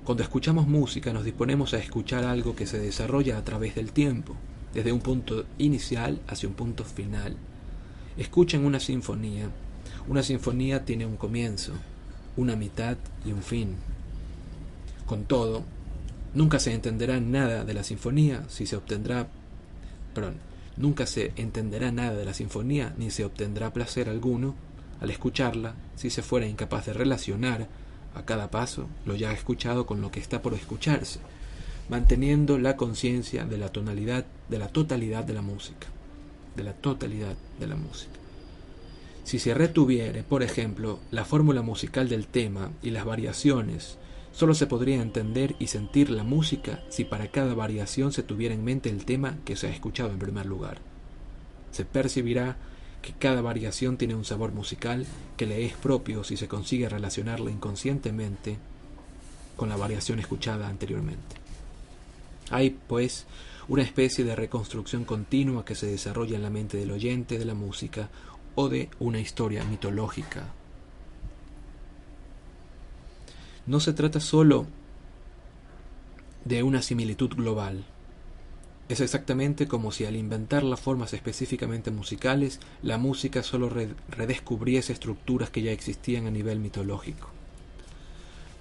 cuando 0.05 0.23
escuchamos 0.23 0.67
música 0.67 1.11
nos 1.11 1.25
disponemos 1.25 1.73
a 1.73 1.79
escuchar 1.79 2.23
algo 2.23 2.55
que 2.55 2.67
se 2.67 2.79
desarrolla 2.79 3.37
a 3.37 3.43
través 3.43 3.75
del 3.75 3.91
tiempo, 3.91 4.37
desde 4.73 4.93
un 4.93 5.01
punto 5.01 5.45
inicial 5.57 6.21
hacia 6.27 6.47
un 6.47 6.55
punto 6.55 6.85
final. 6.85 7.35
Escuchen 8.17 8.63
una 8.63 8.79
sinfonía. 8.79 9.49
Una 10.07 10.23
sinfonía 10.23 10.85
tiene 10.85 11.05
un 11.05 11.17
comienzo, 11.17 11.73
una 12.37 12.55
mitad 12.55 12.97
y 13.25 13.31
un 13.31 13.41
fin. 13.41 13.75
Con 15.05 15.25
todo, 15.25 15.63
nunca 16.33 16.59
se 16.59 16.73
entenderá 16.73 17.19
nada 17.19 17.63
de 17.63 17.73
la 17.73 17.83
sinfonía 17.83 18.43
si 18.49 18.65
se 18.65 18.75
obtendrá 18.75 19.27
perdón, 20.15 20.35
nunca 20.77 21.05
se 21.05 21.33
entenderá 21.35 21.91
nada 21.91 22.15
de 22.15 22.25
la 22.25 22.33
sinfonía 22.33 22.93
ni 22.97 23.11
se 23.11 23.25
obtendrá 23.25 23.71
placer 23.73 24.09
alguno 24.09 24.55
al 25.01 25.11
escucharla 25.11 25.75
si 25.95 26.09
se 26.09 26.23
fuera 26.23 26.47
incapaz 26.47 26.87
de 26.87 26.93
relacionar 26.93 27.67
a 28.15 28.23
cada 28.23 28.49
paso 28.49 28.87
lo 29.05 29.15
ya 29.15 29.31
escuchado 29.33 29.85
con 29.85 30.01
lo 30.01 30.09
que 30.09 30.21
está 30.21 30.41
por 30.41 30.53
escucharse, 30.53 31.19
manteniendo 31.89 32.57
la 32.57 32.77
conciencia 32.77 33.45
de 33.45 33.57
la 33.57 33.69
tonalidad, 33.69 34.25
de 34.47 34.57
la 34.57 34.69
totalidad 34.69 35.25
de 35.25 35.33
la 35.33 35.41
música, 35.41 35.87
de 36.55 36.63
la 36.63 36.73
totalidad 36.73 37.35
de 37.59 37.67
la 37.67 37.75
música. 37.75 38.24
Si 39.25 39.39
se 39.39 39.55
retuviere, 39.55 40.21
por 40.21 40.43
ejemplo, 40.43 40.99
la 41.09 41.25
fórmula 41.25 41.63
musical 41.63 42.07
del 42.07 42.27
tema 42.27 42.71
y 42.83 42.91
las 42.91 43.05
variaciones, 43.05 43.97
solo 44.31 44.53
se 44.53 44.67
podría 44.67 45.01
entender 45.01 45.55
y 45.57 45.65
sentir 45.65 46.11
la 46.11 46.23
música 46.23 46.83
si 46.89 47.05
para 47.05 47.31
cada 47.31 47.55
variación 47.55 48.11
se 48.11 48.21
tuviera 48.21 48.53
en 48.53 48.63
mente 48.63 48.91
el 48.91 49.03
tema 49.03 49.39
que 49.43 49.55
se 49.55 49.65
ha 49.65 49.71
escuchado 49.71 50.11
en 50.11 50.19
primer 50.19 50.45
lugar. 50.45 50.77
Se 51.71 51.85
percibirá 51.85 52.57
que 53.01 53.13
cada 53.13 53.41
variación 53.41 53.97
tiene 53.97 54.13
un 54.13 54.25
sabor 54.25 54.51
musical 54.51 55.07
que 55.37 55.47
le 55.47 55.65
es 55.65 55.73
propio 55.73 56.23
si 56.23 56.37
se 56.37 56.47
consigue 56.47 56.87
relacionarla 56.87 57.49
inconscientemente 57.49 58.57
con 59.55 59.69
la 59.69 59.75
variación 59.75 60.19
escuchada 60.19 60.67
anteriormente. 60.67 61.35
Hay, 62.51 62.77
pues, 62.87 63.25
una 63.67 63.81
especie 63.81 64.23
de 64.23 64.35
reconstrucción 64.35 65.03
continua 65.03 65.65
que 65.65 65.73
se 65.73 65.87
desarrolla 65.87 66.35
en 66.35 66.43
la 66.43 66.51
mente 66.51 66.77
del 66.77 66.91
oyente 66.91 67.39
de 67.39 67.45
la 67.45 67.55
música 67.55 68.09
o 68.55 68.69
de 68.69 68.89
una 68.99 69.19
historia 69.19 69.63
mitológica. 69.65 70.47
No 73.65 73.79
se 73.79 73.93
trata 73.93 74.19
sólo 74.19 74.67
de 76.45 76.63
una 76.63 76.81
similitud 76.81 77.33
global. 77.35 77.83
Es 78.87 79.01
exactamente 79.01 79.67
como 79.67 79.91
si 79.91 80.05
al 80.05 80.15
inventar 80.15 80.63
las 80.63 80.79
formas 80.79 81.13
específicamente 81.13 81.89
musicales, 81.89 82.59
la 82.83 82.99
música 82.99 83.41
solo 83.41 83.69
redescubriese 84.09 84.93
estructuras 84.93 85.49
que 85.49 85.63
ya 85.63 85.71
existían 85.71 86.27
a 86.27 86.31
nivel 86.31 86.59
mitológico. 86.59 87.29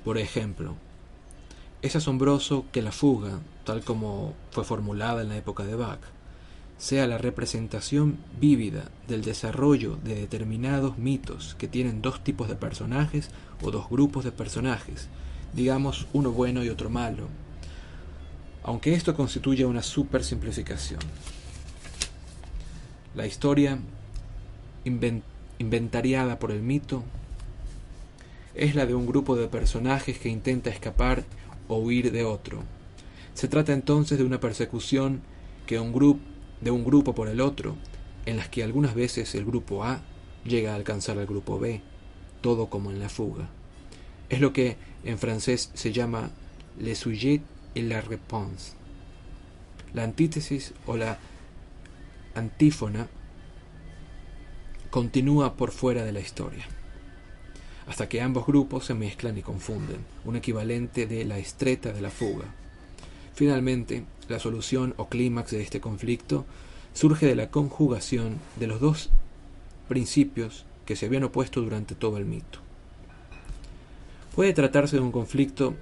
Por 0.02 0.16
ejemplo, 0.16 0.74
es 1.82 1.94
asombroso 1.96 2.64
que 2.72 2.80
la 2.80 2.92
fuga, 2.92 3.40
tal 3.64 3.84
como 3.84 4.32
fue 4.50 4.64
formulada 4.64 5.20
en 5.20 5.28
la 5.28 5.36
época 5.36 5.64
de 5.64 5.74
Bach, 5.74 6.00
sea 6.78 7.06
la 7.06 7.18
representación 7.18 8.18
vívida 8.40 8.90
del 9.08 9.22
desarrollo 9.22 9.96
de 10.02 10.14
determinados 10.16 10.98
mitos 10.98 11.54
que 11.58 11.68
tienen 11.68 12.02
dos 12.02 12.22
tipos 12.22 12.48
de 12.48 12.56
personajes 12.56 13.30
o 13.62 13.70
dos 13.70 13.88
grupos 13.88 14.24
de 14.24 14.32
personajes, 14.32 15.08
digamos 15.54 16.06
uno 16.12 16.32
bueno 16.32 16.64
y 16.64 16.68
otro 16.68 16.90
malo, 16.90 17.28
aunque 18.62 18.94
esto 18.94 19.14
constituye 19.14 19.64
una 19.64 19.82
supersimplificación. 19.82 21.00
La 23.14 23.26
historia 23.26 23.78
inventariada 25.58 26.38
por 26.38 26.50
el 26.50 26.62
mito 26.62 27.04
es 28.54 28.74
la 28.74 28.86
de 28.86 28.94
un 28.94 29.06
grupo 29.06 29.36
de 29.36 29.48
personajes 29.48 30.18
que 30.18 30.28
intenta 30.28 30.70
escapar 30.70 31.24
o 31.68 31.76
huir 31.76 32.10
de 32.10 32.24
otro. 32.24 32.62
Se 33.34 33.48
trata 33.48 33.72
entonces 33.72 34.18
de 34.18 34.24
una 34.24 34.40
persecución 34.40 35.22
que 35.66 35.78
un 35.78 35.92
grupo 35.92 36.33
de 36.64 36.70
un 36.70 36.82
grupo 36.82 37.14
por 37.14 37.28
el 37.28 37.42
otro, 37.42 37.76
en 38.24 38.38
las 38.38 38.48
que 38.48 38.64
algunas 38.64 38.94
veces 38.94 39.34
el 39.34 39.44
grupo 39.44 39.84
A 39.84 40.00
llega 40.44 40.72
a 40.72 40.76
alcanzar 40.76 41.18
al 41.18 41.26
grupo 41.26 41.58
B, 41.58 41.82
todo 42.40 42.70
como 42.70 42.90
en 42.90 42.98
la 42.98 43.10
fuga. 43.10 43.48
Es 44.30 44.40
lo 44.40 44.54
que 44.54 44.78
en 45.04 45.18
francés 45.18 45.70
se 45.74 45.92
llama 45.92 46.30
le 46.80 46.94
sujet 46.94 47.42
et 47.74 47.84
la 47.84 48.00
réponse. 48.00 48.72
La 49.92 50.04
antítesis 50.04 50.72
o 50.86 50.96
la 50.96 51.18
antífona 52.34 53.08
continúa 54.90 55.54
por 55.54 55.70
fuera 55.70 56.04
de 56.04 56.12
la 56.12 56.20
historia, 56.20 56.66
hasta 57.86 58.08
que 58.08 58.22
ambos 58.22 58.46
grupos 58.46 58.86
se 58.86 58.94
mezclan 58.94 59.36
y 59.36 59.42
confunden, 59.42 60.04
un 60.24 60.36
equivalente 60.36 61.06
de 61.06 61.24
la 61.24 61.38
estreta 61.38 61.92
de 61.92 62.00
la 62.00 62.10
fuga. 62.10 62.46
Finalmente, 63.34 64.04
la 64.28 64.38
solución 64.38 64.94
o 64.96 65.08
clímax 65.08 65.50
de 65.50 65.62
este 65.62 65.80
conflicto 65.80 66.44
surge 66.92 67.26
de 67.26 67.34
la 67.34 67.50
conjugación 67.50 68.38
de 68.58 68.68
los 68.68 68.80
dos 68.80 69.10
principios 69.88 70.64
que 70.86 70.96
se 70.96 71.06
habían 71.06 71.24
opuesto 71.24 71.60
durante 71.60 71.94
todo 71.96 72.16
el 72.16 72.24
mito. 72.24 72.60
Puede 74.34 74.52
tratarse 74.52 74.96
de 74.96 75.02
un 75.02 75.12
conflicto 75.12 75.74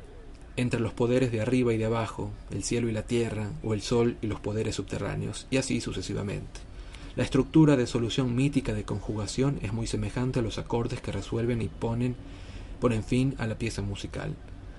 entre 0.56 0.80
los 0.80 0.92
poderes 0.92 1.30
de 1.32 1.40
arriba 1.40 1.72
y 1.72 1.78
de 1.78 1.84
abajo, 1.84 2.30
el 2.50 2.64
cielo 2.64 2.88
y 2.88 2.92
la 2.92 3.02
tierra, 3.02 3.50
o 3.62 3.74
el 3.74 3.82
sol 3.82 4.16
y 4.22 4.26
los 4.26 4.40
poderes 4.40 4.76
subterráneos, 4.76 5.46
y 5.50 5.56
así 5.58 5.80
sucesivamente. 5.80 6.60
La 7.16 7.24
estructura 7.24 7.76
de 7.76 7.86
solución 7.86 8.34
mítica 8.34 8.72
de 8.72 8.84
conjugación 8.84 9.58
es 9.62 9.72
muy 9.72 9.86
semejante 9.86 10.40
a 10.40 10.42
los 10.42 10.58
acordes 10.58 11.00
que 11.00 11.12
resuelven 11.12 11.60
y 11.60 11.68
ponen, 11.68 12.16
ponen 12.80 13.04
fin 13.04 13.34
a 13.38 13.46
la 13.46 13.58
pieza 13.58 13.82
musical 13.82 14.34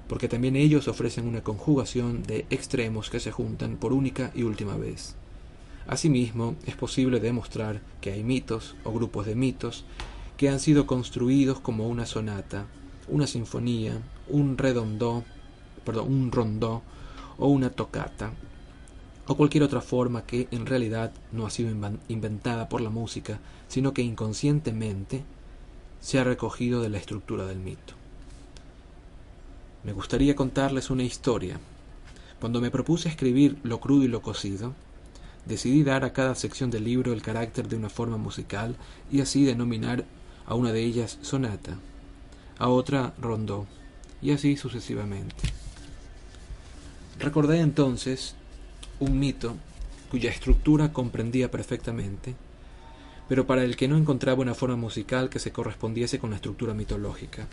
porque 0.08 0.28
también 0.28 0.56
ellos 0.56 0.88
ofrecen 0.88 1.28
una 1.28 1.42
conjugación 1.42 2.24
de 2.24 2.46
extremos 2.50 3.10
que 3.10 3.20
se 3.20 3.32
juntan 3.32 3.78
por 3.78 3.94
única 3.94 4.32
y 4.36 4.44
última 4.44 4.78
vez. 4.78 5.16
Asimismo, 5.88 6.56
es 6.66 6.76
posible 6.76 7.20
demostrar 7.20 7.82
que 8.00 8.12
hay 8.12 8.24
mitos 8.24 8.76
o 8.84 8.92
grupos 8.92 9.26
de 9.26 9.36
mitos 9.36 9.86
que 10.38 10.50
han 10.50 10.60
sido 10.60 10.88
construidos 10.88 11.60
como 11.60 11.88
una 11.88 12.06
sonata, 12.06 12.66
una 13.08 13.28
sinfonía, 13.28 14.02
un 14.30 14.58
redondó, 14.58 15.24
perdón, 15.86 16.14
un 16.14 16.32
rondó 16.32 16.82
o 17.38 17.48
una 17.48 17.70
tocata, 17.70 18.32
o 19.28 19.36
cualquier 19.36 19.64
otra 19.64 19.82
forma 19.82 20.26
que 20.26 20.48
en 20.52 20.66
realidad 20.66 21.12
no 21.32 21.46
ha 21.46 21.50
sido 21.50 21.70
inventada 22.10 22.70
por 22.70 22.82
la 22.82 22.90
música, 22.90 23.40
sino 23.68 23.94
que 23.94 24.02
inconscientemente 24.02 25.24
se 26.02 26.20
ha 26.20 26.24
recogido 26.24 26.82
de 26.82 26.90
la 26.90 26.98
estructura 26.98 27.46
del 27.46 27.60
mito. 27.60 28.03
Me 29.84 29.92
gustaría 29.92 30.36
contarles 30.36 30.90
una 30.90 31.04
historia. 31.04 31.60
Cuando 32.40 32.62
me 32.62 32.72
propuse 32.72 33.10
escribir 33.10 33.58
lo 33.64 33.80
crudo 33.82 34.04
y 34.04 34.08
lo 34.08 34.22
cocido, 34.22 34.74
decidí 35.46 35.84
dar 35.84 36.06
a 36.06 36.14
cada 36.14 36.36
sección 36.36 36.72
del 36.72 36.86
libro 36.86 37.12
el 37.12 37.22
carácter 37.22 37.68
de 37.68 37.76
una 37.76 37.90
forma 37.90 38.18
musical 38.18 38.78
y 39.12 39.20
así 39.20 39.44
denominar 39.44 40.06
a 40.46 40.56
una 40.56 40.72
de 40.72 40.84
ellas 40.84 41.20
sonata, 41.22 41.78
a 42.58 42.70
otra 42.70 43.14
rondó, 43.20 43.66
y 44.22 44.32
así 44.32 44.56
sucesivamente. 44.56 45.36
Recordé 47.20 47.60
entonces 47.60 48.36
un 49.00 49.20
mito 49.20 49.56
cuya 50.10 50.30
estructura 50.30 50.94
comprendía 50.94 51.52
perfectamente, 51.52 52.36
pero 53.28 53.46
para 53.48 53.64
el 53.64 53.76
que 53.76 53.88
no 53.88 53.98
encontraba 53.98 54.42
una 54.42 54.54
forma 54.54 54.76
musical 54.76 55.30
que 55.30 55.40
se 55.40 55.52
correspondiese 55.52 56.20
con 56.20 56.30
la 56.30 56.38
estructura 56.38 56.74
mitológica. 56.74 57.48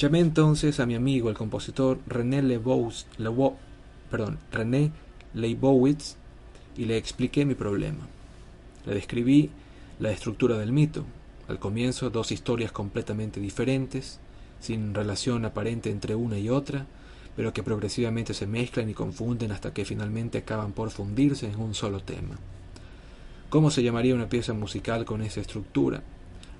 Llamé 0.00 0.20
entonces 0.20 0.80
a 0.80 0.86
mi 0.86 0.94
amigo, 0.94 1.28
el 1.28 1.36
compositor 1.36 1.98
René 2.06 2.40
Leibowitz, 2.40 3.04
perdón, 4.10 4.38
René 4.50 4.92
Leibowitz, 5.34 6.16
y 6.74 6.86
le 6.86 6.96
expliqué 6.96 7.44
mi 7.44 7.54
problema. 7.54 8.08
Le 8.86 8.94
describí 8.94 9.50
la 9.98 10.10
estructura 10.10 10.56
del 10.56 10.72
mito. 10.72 11.04
Al 11.48 11.58
comienzo, 11.58 12.08
dos 12.08 12.32
historias 12.32 12.72
completamente 12.72 13.40
diferentes, 13.40 14.20
sin 14.58 14.94
relación 14.94 15.44
aparente 15.44 15.90
entre 15.90 16.14
una 16.14 16.38
y 16.38 16.48
otra, 16.48 16.86
pero 17.36 17.52
que 17.52 17.62
progresivamente 17.62 18.32
se 18.32 18.46
mezclan 18.46 18.88
y 18.88 18.94
confunden 18.94 19.52
hasta 19.52 19.74
que 19.74 19.84
finalmente 19.84 20.38
acaban 20.38 20.72
por 20.72 20.88
fundirse 20.88 21.46
en 21.46 21.60
un 21.60 21.74
solo 21.74 22.00
tema. 22.00 22.38
¿Cómo 23.50 23.70
se 23.70 23.82
llamaría 23.82 24.14
una 24.14 24.30
pieza 24.30 24.54
musical 24.54 25.04
con 25.04 25.20
esa 25.20 25.42
estructura? 25.42 26.02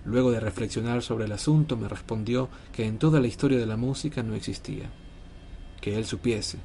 Luego 0.05 0.31
de 0.31 0.41
reflexionar 0.41 1.03
sobre 1.03 1.27
el 1.27 1.33
asunto, 1.33 1.77
me 1.77 1.89
respondió 1.89 2.49
que 2.73 2.87
en 2.87 2.99
toda 2.99 3.21
la 3.21 3.27
historia 3.27 3.59
de 3.59 3.67
la 3.67 3.77
música 3.77 4.23
no 4.23 4.35
existía. 4.35 4.91
Que 5.81 5.97
él 5.97 6.07
supiese. 6.07 6.59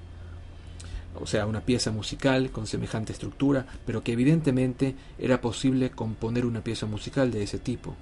O 1.20 1.28
sea, 1.28 1.46
una 1.46 1.62
pieza 1.62 1.92
musical 1.92 2.52
con 2.52 2.68
semejante 2.68 3.14
estructura, 3.14 3.66
pero 3.86 4.04
que 4.04 4.14
evidentemente 4.14 4.96
era 5.18 5.42
posible 5.42 5.92
componer 5.92 6.46
una 6.46 6.64
pieza 6.64 6.86
musical 6.86 7.32
de 7.32 7.44
ese 7.44 7.60
tipo. 7.60 7.96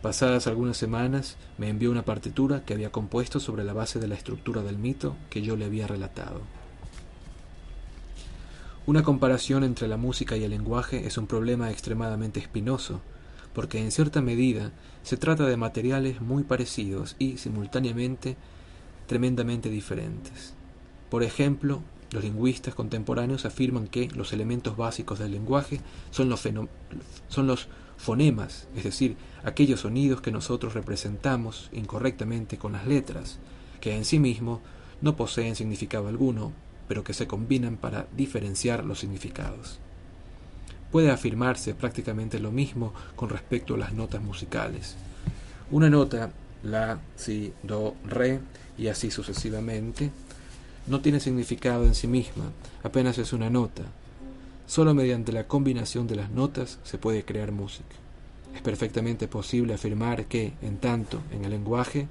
Pasadas 0.00 0.46
algunas 0.46 0.76
semanas, 0.76 1.36
me 1.58 1.68
envió 1.68 1.90
una 1.90 2.04
partitura 2.04 2.64
que 2.64 2.74
había 2.74 2.90
compuesto 2.90 3.40
sobre 3.40 3.62
la 3.62 3.72
base 3.72 4.00
de 4.00 4.08
la 4.08 4.14
estructura 4.14 4.62
del 4.62 4.78
mito 4.78 5.16
que 5.30 5.42
yo 5.42 5.56
le 5.56 5.66
había 5.66 5.86
relatado. 5.86 6.40
Una 8.84 9.04
comparación 9.04 9.62
entre 9.62 9.86
la 9.86 9.96
música 9.96 10.36
y 10.36 10.42
el 10.42 10.50
lenguaje 10.50 11.06
es 11.06 11.16
un 11.18 11.28
problema 11.28 11.70
extremadamente 11.70 12.40
espinoso, 12.40 13.00
porque 13.54 13.78
en 13.78 13.90
cierta 13.90 14.20
medida 14.20 14.72
se 15.02 15.16
trata 15.16 15.46
de 15.46 15.56
materiales 15.56 16.20
muy 16.20 16.44
parecidos 16.44 17.16
y, 17.18 17.38
simultáneamente, 17.38 18.36
tremendamente 19.06 19.68
diferentes. 19.68 20.54
Por 21.10 21.22
ejemplo, 21.22 21.82
los 22.12 22.24
lingüistas 22.24 22.74
contemporáneos 22.74 23.44
afirman 23.44 23.88
que 23.88 24.08
los 24.14 24.32
elementos 24.32 24.76
básicos 24.76 25.18
del 25.18 25.32
lenguaje 25.32 25.80
son 26.10 26.28
los, 26.28 27.68
fonemas, 27.96 28.68
es 28.76 28.84
decir, 28.84 29.16
aquellos 29.44 29.80
sonidos 29.80 30.20
que 30.20 30.32
nosotros 30.32 30.74
representamos 30.74 31.70
incorrectamente 31.72 32.58
con 32.58 32.72
las 32.72 32.86
letras, 32.86 33.38
que 33.80 33.96
en 33.96 34.04
sí 34.04 34.18
mismos 34.18 34.60
no 35.00 35.16
poseen 35.16 35.56
significado 35.56 36.08
alguno, 36.08 36.52
pero 36.88 37.04
que 37.04 37.14
se 37.14 37.26
combinan 37.26 37.76
para 37.76 38.06
diferenciar 38.16 38.84
los 38.84 38.98
significados. 38.98 39.78
Puede 40.92 41.10
afirmarse 41.10 41.74
prácticamente 41.74 42.38
lo 42.38 42.52
mismo 42.52 42.92
con 43.16 43.30
respecto 43.30 43.74
a 43.74 43.78
las 43.78 43.94
notas 43.94 44.22
musicales. 44.22 44.94
Una 45.70 45.88
nota, 45.88 46.30
la, 46.62 47.00
si, 47.16 47.52
do, 47.62 47.94
re 48.04 48.40
y 48.76 48.88
así 48.88 49.10
sucesivamente, 49.10 50.10
no 50.86 51.00
tiene 51.00 51.18
significado 51.18 51.86
en 51.86 51.94
sí 51.94 52.06
misma, 52.06 52.44
apenas 52.82 53.16
es 53.16 53.32
una 53.32 53.48
nota. 53.48 53.84
Solo 54.66 54.94
mediante 54.94 55.32
la 55.32 55.48
combinación 55.48 56.06
de 56.06 56.16
las 56.16 56.30
notas 56.30 56.78
se 56.84 56.98
puede 56.98 57.24
crear 57.24 57.52
música. 57.52 57.96
Es 58.54 58.60
perfectamente 58.60 59.28
posible 59.28 59.72
afirmar 59.74 60.26
que, 60.26 60.52
en 60.60 60.76
tanto, 60.76 61.20
en 61.32 61.44
el 61.44 61.52
lenguaje, 61.52 62.06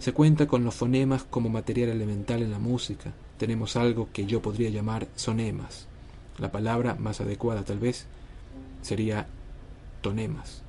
se 0.00 0.12
cuenta 0.12 0.48
con 0.48 0.64
los 0.64 0.74
fonemas 0.74 1.22
como 1.22 1.48
material 1.48 1.90
elemental 1.90 2.42
en 2.42 2.50
la 2.50 2.58
música. 2.58 3.12
Tenemos 3.38 3.76
algo 3.76 4.08
que 4.12 4.26
yo 4.26 4.42
podría 4.42 4.70
llamar 4.70 5.06
sonemas. 5.14 5.86
La 6.38 6.50
palabra 6.50 6.96
más 6.98 7.20
adecuada 7.20 7.62
tal 7.62 7.78
vez 7.78 8.06
sería 8.80 9.26
tonemas. 10.00 10.62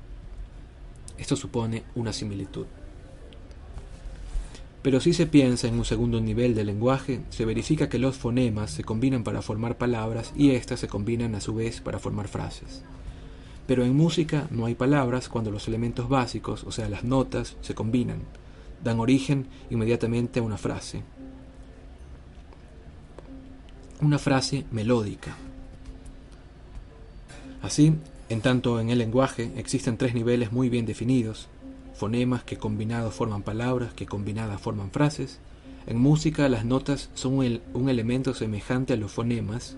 Esto 1.18 1.36
supone 1.36 1.84
una 1.94 2.12
similitud. 2.12 2.66
Pero 4.82 5.00
si 5.00 5.14
se 5.14 5.26
piensa 5.26 5.66
en 5.66 5.78
un 5.78 5.86
segundo 5.86 6.20
nivel 6.20 6.54
del 6.54 6.66
lenguaje, 6.66 7.22
se 7.30 7.46
verifica 7.46 7.88
que 7.88 7.98
los 7.98 8.16
fonemas 8.16 8.70
se 8.70 8.84
combinan 8.84 9.24
para 9.24 9.40
formar 9.40 9.78
palabras 9.78 10.34
y 10.36 10.50
éstas 10.50 10.80
se 10.80 10.88
combinan 10.88 11.34
a 11.34 11.40
su 11.40 11.54
vez 11.54 11.80
para 11.80 11.98
formar 11.98 12.28
frases. 12.28 12.82
Pero 13.66 13.82
en 13.84 13.96
música 13.96 14.46
no 14.50 14.66
hay 14.66 14.74
palabras 14.74 15.30
cuando 15.30 15.50
los 15.50 15.68
elementos 15.68 16.08
básicos, 16.10 16.64
o 16.64 16.70
sea, 16.70 16.90
las 16.90 17.02
notas, 17.02 17.56
se 17.62 17.74
combinan, 17.74 18.18
dan 18.82 19.00
origen 19.00 19.46
inmediatamente 19.70 20.40
a 20.40 20.42
una 20.42 20.58
frase. 20.58 21.02
Una 24.02 24.18
frase 24.18 24.66
melódica. 24.70 25.34
Así, 27.64 27.94
en 28.28 28.42
tanto 28.42 28.78
en 28.78 28.90
el 28.90 28.98
lenguaje 28.98 29.50
existen 29.56 29.96
tres 29.96 30.12
niveles 30.12 30.52
muy 30.52 30.68
bien 30.68 30.84
definidos, 30.84 31.48
fonemas 31.94 32.44
que 32.44 32.58
combinados 32.58 33.14
forman 33.14 33.42
palabras, 33.42 33.94
que 33.94 34.04
combinadas 34.04 34.60
forman 34.60 34.90
frases, 34.90 35.38
en 35.86 35.98
música 35.98 36.46
las 36.50 36.66
notas 36.66 37.08
son 37.14 37.60
un 37.72 37.88
elemento 37.88 38.34
semejante 38.34 38.92
a 38.92 38.96
los 38.96 39.10
fonemas 39.10 39.76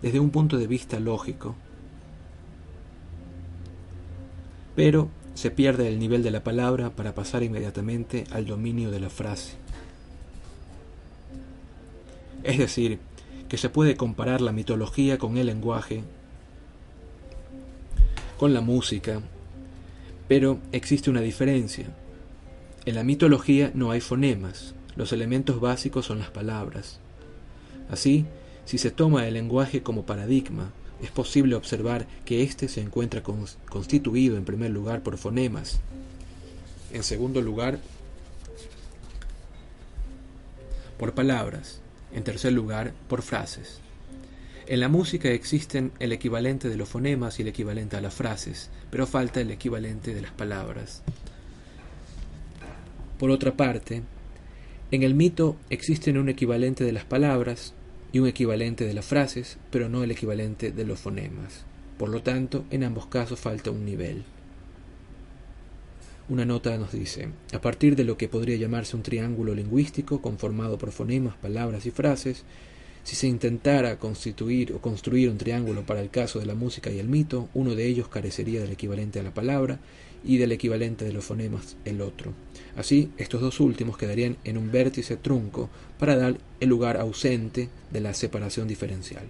desde 0.00 0.20
un 0.20 0.30
punto 0.30 0.56
de 0.56 0.66
vista 0.66 1.00
lógico, 1.00 1.54
pero 4.74 5.10
se 5.34 5.50
pierde 5.50 5.88
el 5.88 5.98
nivel 5.98 6.22
de 6.22 6.30
la 6.30 6.42
palabra 6.42 6.96
para 6.96 7.14
pasar 7.14 7.42
inmediatamente 7.42 8.24
al 8.30 8.46
dominio 8.46 8.90
de 8.90 9.00
la 9.00 9.10
frase. 9.10 9.56
Es 12.42 12.56
decir, 12.56 13.00
que 13.50 13.58
se 13.58 13.68
puede 13.68 13.98
comparar 13.98 14.40
la 14.40 14.52
mitología 14.52 15.18
con 15.18 15.36
el 15.36 15.48
lenguaje 15.48 16.04
con 18.42 18.54
la 18.54 18.60
música, 18.60 19.20
pero 20.26 20.58
existe 20.72 21.10
una 21.10 21.20
diferencia. 21.20 21.86
En 22.84 22.96
la 22.96 23.04
mitología 23.04 23.70
no 23.72 23.92
hay 23.92 24.00
fonemas, 24.00 24.74
los 24.96 25.12
elementos 25.12 25.60
básicos 25.60 26.06
son 26.06 26.18
las 26.18 26.30
palabras. 26.30 26.98
Así, 27.88 28.26
si 28.64 28.78
se 28.78 28.90
toma 28.90 29.28
el 29.28 29.34
lenguaje 29.34 29.84
como 29.84 30.06
paradigma, 30.06 30.72
es 31.00 31.12
posible 31.12 31.54
observar 31.54 32.08
que 32.24 32.42
éste 32.42 32.66
se 32.66 32.80
encuentra 32.80 33.22
constituido 33.22 34.36
en 34.36 34.44
primer 34.44 34.72
lugar 34.72 35.04
por 35.04 35.18
fonemas, 35.18 35.78
en 36.92 37.04
segundo 37.04 37.42
lugar 37.42 37.78
por 40.98 41.14
palabras, 41.14 41.80
en 42.12 42.24
tercer 42.24 42.52
lugar 42.52 42.92
por 43.06 43.22
frases. 43.22 43.81
En 44.72 44.80
la 44.80 44.88
música 44.88 45.28
existen 45.28 45.92
el 45.98 46.12
equivalente 46.12 46.70
de 46.70 46.78
los 46.78 46.88
fonemas 46.88 47.38
y 47.38 47.42
el 47.42 47.48
equivalente 47.48 47.98
a 47.98 48.00
las 48.00 48.14
frases, 48.14 48.70
pero 48.90 49.06
falta 49.06 49.42
el 49.42 49.50
equivalente 49.50 50.14
de 50.14 50.22
las 50.22 50.30
palabras. 50.30 51.02
Por 53.18 53.30
otra 53.30 53.54
parte, 53.54 54.00
en 54.90 55.02
el 55.02 55.14
mito 55.14 55.58
existen 55.68 56.16
un 56.16 56.30
equivalente 56.30 56.84
de 56.84 56.92
las 56.92 57.04
palabras 57.04 57.74
y 58.12 58.20
un 58.20 58.28
equivalente 58.28 58.86
de 58.86 58.94
las 58.94 59.04
frases, 59.04 59.58
pero 59.70 59.90
no 59.90 60.04
el 60.04 60.10
equivalente 60.10 60.72
de 60.72 60.86
los 60.86 60.98
fonemas. 60.98 61.66
Por 61.98 62.08
lo 62.08 62.22
tanto, 62.22 62.64
en 62.70 62.84
ambos 62.84 63.04
casos 63.04 63.38
falta 63.38 63.70
un 63.70 63.84
nivel. 63.84 64.24
Una 66.30 66.46
nota 66.46 66.78
nos 66.78 66.92
dice, 66.92 67.28
a 67.52 67.60
partir 67.60 67.94
de 67.94 68.04
lo 68.04 68.16
que 68.16 68.28
podría 68.28 68.56
llamarse 68.56 68.96
un 68.96 69.02
triángulo 69.02 69.54
lingüístico 69.54 70.22
conformado 70.22 70.78
por 70.78 70.92
fonemas, 70.92 71.36
palabras 71.36 71.84
y 71.84 71.90
frases, 71.90 72.46
si 73.04 73.16
se 73.16 73.26
intentara 73.26 73.98
constituir 73.98 74.72
o 74.72 74.80
construir 74.80 75.28
un 75.28 75.38
triángulo 75.38 75.84
para 75.84 76.00
el 76.00 76.10
caso 76.10 76.38
de 76.38 76.46
la 76.46 76.54
música 76.54 76.90
y 76.90 76.98
el 76.98 77.08
mito, 77.08 77.48
uno 77.52 77.74
de 77.74 77.86
ellos 77.86 78.08
carecería 78.08 78.60
del 78.60 78.72
equivalente 78.72 79.20
a 79.20 79.24
la 79.24 79.34
palabra 79.34 79.80
y 80.24 80.36
del 80.38 80.52
equivalente 80.52 81.04
de 81.04 81.12
los 81.12 81.24
fonemas 81.24 81.76
el 81.84 82.00
otro. 82.00 82.32
Así, 82.76 83.10
estos 83.18 83.40
dos 83.40 83.58
últimos 83.60 83.98
quedarían 83.98 84.36
en 84.44 84.56
un 84.56 84.70
vértice 84.70 85.16
trunco 85.16 85.68
para 85.98 86.16
dar 86.16 86.38
el 86.60 86.68
lugar 86.68 86.96
ausente 86.96 87.68
de 87.90 88.00
la 88.00 88.14
separación 88.14 88.68
diferencial. 88.68 89.24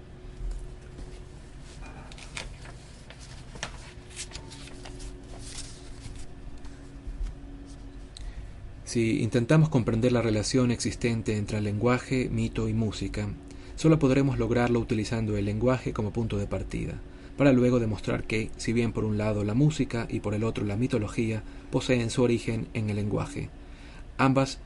Si 8.84 9.22
intentamos 9.22 9.70
comprender 9.70 10.12
la 10.12 10.20
relación 10.20 10.70
existente 10.70 11.38
entre 11.38 11.56
el 11.56 11.64
lenguaje, 11.64 12.28
mito 12.30 12.68
y 12.68 12.74
música, 12.74 13.26
Solo 13.82 13.98
podremos 13.98 14.38
lograrlo 14.38 14.78
utilizando 14.78 15.36
el 15.36 15.44
lenguaje 15.44 15.92
como 15.92 16.12
punto 16.12 16.38
de 16.38 16.46
partida, 16.46 16.94
para 17.36 17.52
luego 17.52 17.80
demostrar 17.80 18.22
que, 18.22 18.48
si 18.56 18.72
bien 18.72 18.92
por 18.92 19.04
un 19.04 19.18
lado 19.18 19.42
la 19.42 19.54
música 19.54 20.06
y 20.08 20.20
por 20.20 20.34
el 20.34 20.44
otro 20.44 20.64
la 20.64 20.76
mitología 20.76 21.42
poseen 21.72 22.08
su 22.08 22.22
origen 22.22 22.68
en 22.74 22.90
el 22.90 22.94
lenguaje, 22.94 23.48
ambas, 24.18 24.60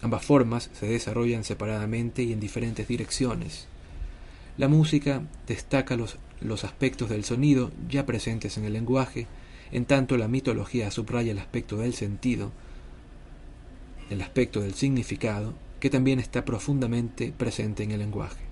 ambas 0.00 0.24
formas 0.24 0.70
se 0.72 0.86
desarrollan 0.86 1.44
separadamente 1.44 2.22
y 2.22 2.32
en 2.32 2.40
diferentes 2.40 2.88
direcciones. 2.88 3.66
La 4.56 4.68
música 4.68 5.20
destaca 5.46 5.94
los, 5.96 6.16
los 6.40 6.64
aspectos 6.64 7.10
del 7.10 7.24
sonido 7.24 7.70
ya 7.90 8.06
presentes 8.06 8.56
en 8.56 8.64
el 8.64 8.72
lenguaje, 8.72 9.26
en 9.70 9.84
tanto 9.84 10.16
la 10.16 10.28
mitología 10.28 10.90
subraya 10.90 11.32
el 11.32 11.38
aspecto 11.40 11.76
del 11.76 11.92
sentido, 11.92 12.52
el 14.08 14.22
aspecto 14.22 14.62
del 14.62 14.72
significado 14.72 15.52
que 15.80 15.90
también 15.90 16.20
está 16.20 16.44
profundamente 16.44 17.32
presente 17.36 17.82
en 17.82 17.90
el 17.90 18.00
lenguaje. 18.00 18.44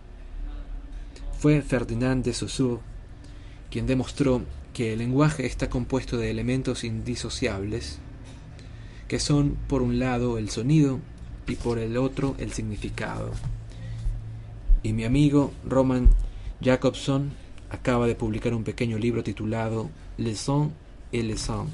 Fue 1.38 1.62
Ferdinand 1.62 2.24
de 2.24 2.32
Saussure 2.32 2.80
quien 3.70 3.86
demostró 3.86 4.42
que 4.72 4.92
el 4.92 5.00
lenguaje 5.00 5.46
está 5.46 5.68
compuesto 5.68 6.16
de 6.16 6.30
elementos 6.30 6.84
indisociables, 6.84 7.98
que 9.08 9.18
son 9.18 9.56
por 9.68 9.82
un 9.82 9.98
lado 9.98 10.38
el 10.38 10.50
sonido 10.50 11.00
y 11.46 11.56
por 11.56 11.78
el 11.78 11.96
otro 11.96 12.34
el 12.38 12.52
significado. 12.52 13.30
Y 14.82 14.92
mi 14.92 15.04
amigo 15.04 15.52
Roman 15.66 16.08
Jacobson 16.62 17.30
acaba 17.70 18.06
de 18.06 18.14
publicar 18.14 18.54
un 18.54 18.64
pequeño 18.64 18.98
libro 18.98 19.22
titulado 19.22 19.90
Le 20.16 20.34
son 20.34 20.72
et 21.12 21.24
le 21.24 21.36
sang, 21.36 21.68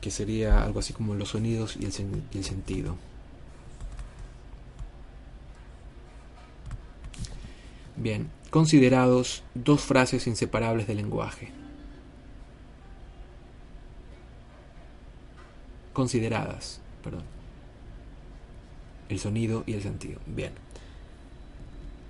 que 0.00 0.10
sería 0.10 0.62
algo 0.62 0.80
así 0.80 0.92
como 0.92 1.14
los 1.14 1.30
sonidos 1.30 1.76
y 1.76 1.84
el, 1.84 1.92
sentido. 2.44 2.96
Bien, 7.96 8.30
considerados 8.50 9.42
dos 9.54 9.80
frases 9.80 10.26
inseparables 10.26 10.86
del 10.86 10.98
lenguaje. 10.98 11.50
Consideradas, 15.92 16.80
perdón. 17.02 17.24
El 19.08 19.18
sonido 19.18 19.64
y 19.66 19.72
el 19.72 19.82
sentido. 19.82 20.20
Bien. 20.26 20.52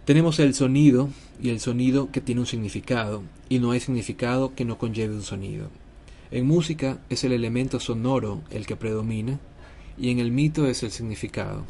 Tenemos 0.05 0.39
el 0.41 0.55
sonido 0.55 1.09
y 1.41 1.51
el 1.51 1.61
sonido 1.61 2.11
que 2.11 2.21
tiene 2.21 2.43
un 2.43 2.47
significado 2.47 3.23
y 3.49 3.61
no 3.61 3.71
hay 3.71 3.81
significado 3.81 4.55
que 4.55 4.65
no 4.65 4.77
conlleve 4.77 5.15
un 5.15 5.23
sonido. 5.23 5.71
En 6.31 6.47
música 6.47 6.99
es 7.09 7.25
el 7.25 7.33
elemento 7.33 7.81
sonoro 7.81 8.43
el 8.51 8.67
que 8.67 8.77
predomina 8.77 9.41
y 9.97 10.11
en 10.11 10.19
el 10.19 10.31
mito 10.31 10.67
es 10.67 10.83
el 10.83 10.91
significado. 10.91 11.65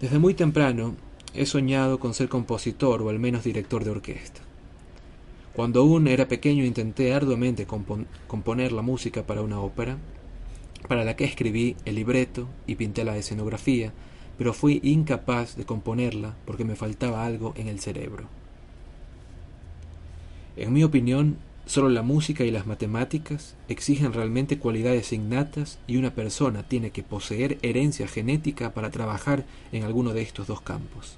Desde 0.00 0.20
muy 0.20 0.34
temprano 0.34 0.94
he 1.34 1.44
soñado 1.44 1.98
con 1.98 2.14
ser 2.14 2.28
compositor 2.28 3.02
o 3.02 3.08
al 3.08 3.18
menos 3.18 3.42
director 3.42 3.84
de 3.84 3.90
orquesta. 3.90 4.40
Cuando 5.54 5.80
aún 5.80 6.06
era 6.06 6.28
pequeño 6.28 6.64
intenté 6.64 7.12
arduamente 7.12 7.66
componer 7.66 8.70
la 8.70 8.82
música 8.82 9.26
para 9.26 9.42
una 9.42 9.60
ópera, 9.60 9.98
para 10.86 11.04
la 11.04 11.16
que 11.16 11.24
escribí 11.24 11.74
el 11.84 11.96
libreto 11.96 12.46
y 12.68 12.76
pinté 12.76 13.02
la 13.02 13.16
escenografía, 13.16 13.92
pero 14.38 14.52
fui 14.52 14.78
incapaz 14.84 15.56
de 15.56 15.64
componerla 15.64 16.36
porque 16.46 16.64
me 16.64 16.76
faltaba 16.76 17.26
algo 17.26 17.54
en 17.56 17.66
el 17.66 17.80
cerebro. 17.80 18.28
En 20.56 20.72
mi 20.72 20.84
opinión, 20.84 21.38
solo 21.68 21.90
la 21.90 22.00
música 22.00 22.44
y 22.44 22.50
las 22.50 22.66
matemáticas 22.66 23.54
exigen 23.68 24.14
realmente 24.14 24.58
cualidades 24.58 25.12
innatas 25.12 25.78
y 25.86 25.98
una 25.98 26.14
persona 26.14 26.62
tiene 26.62 26.92
que 26.92 27.02
poseer 27.02 27.58
herencia 27.60 28.08
genética 28.08 28.72
para 28.72 28.90
trabajar 28.90 29.44
en 29.70 29.84
alguno 29.84 30.14
de 30.14 30.22
estos 30.22 30.46
dos 30.46 30.62
campos. 30.62 31.16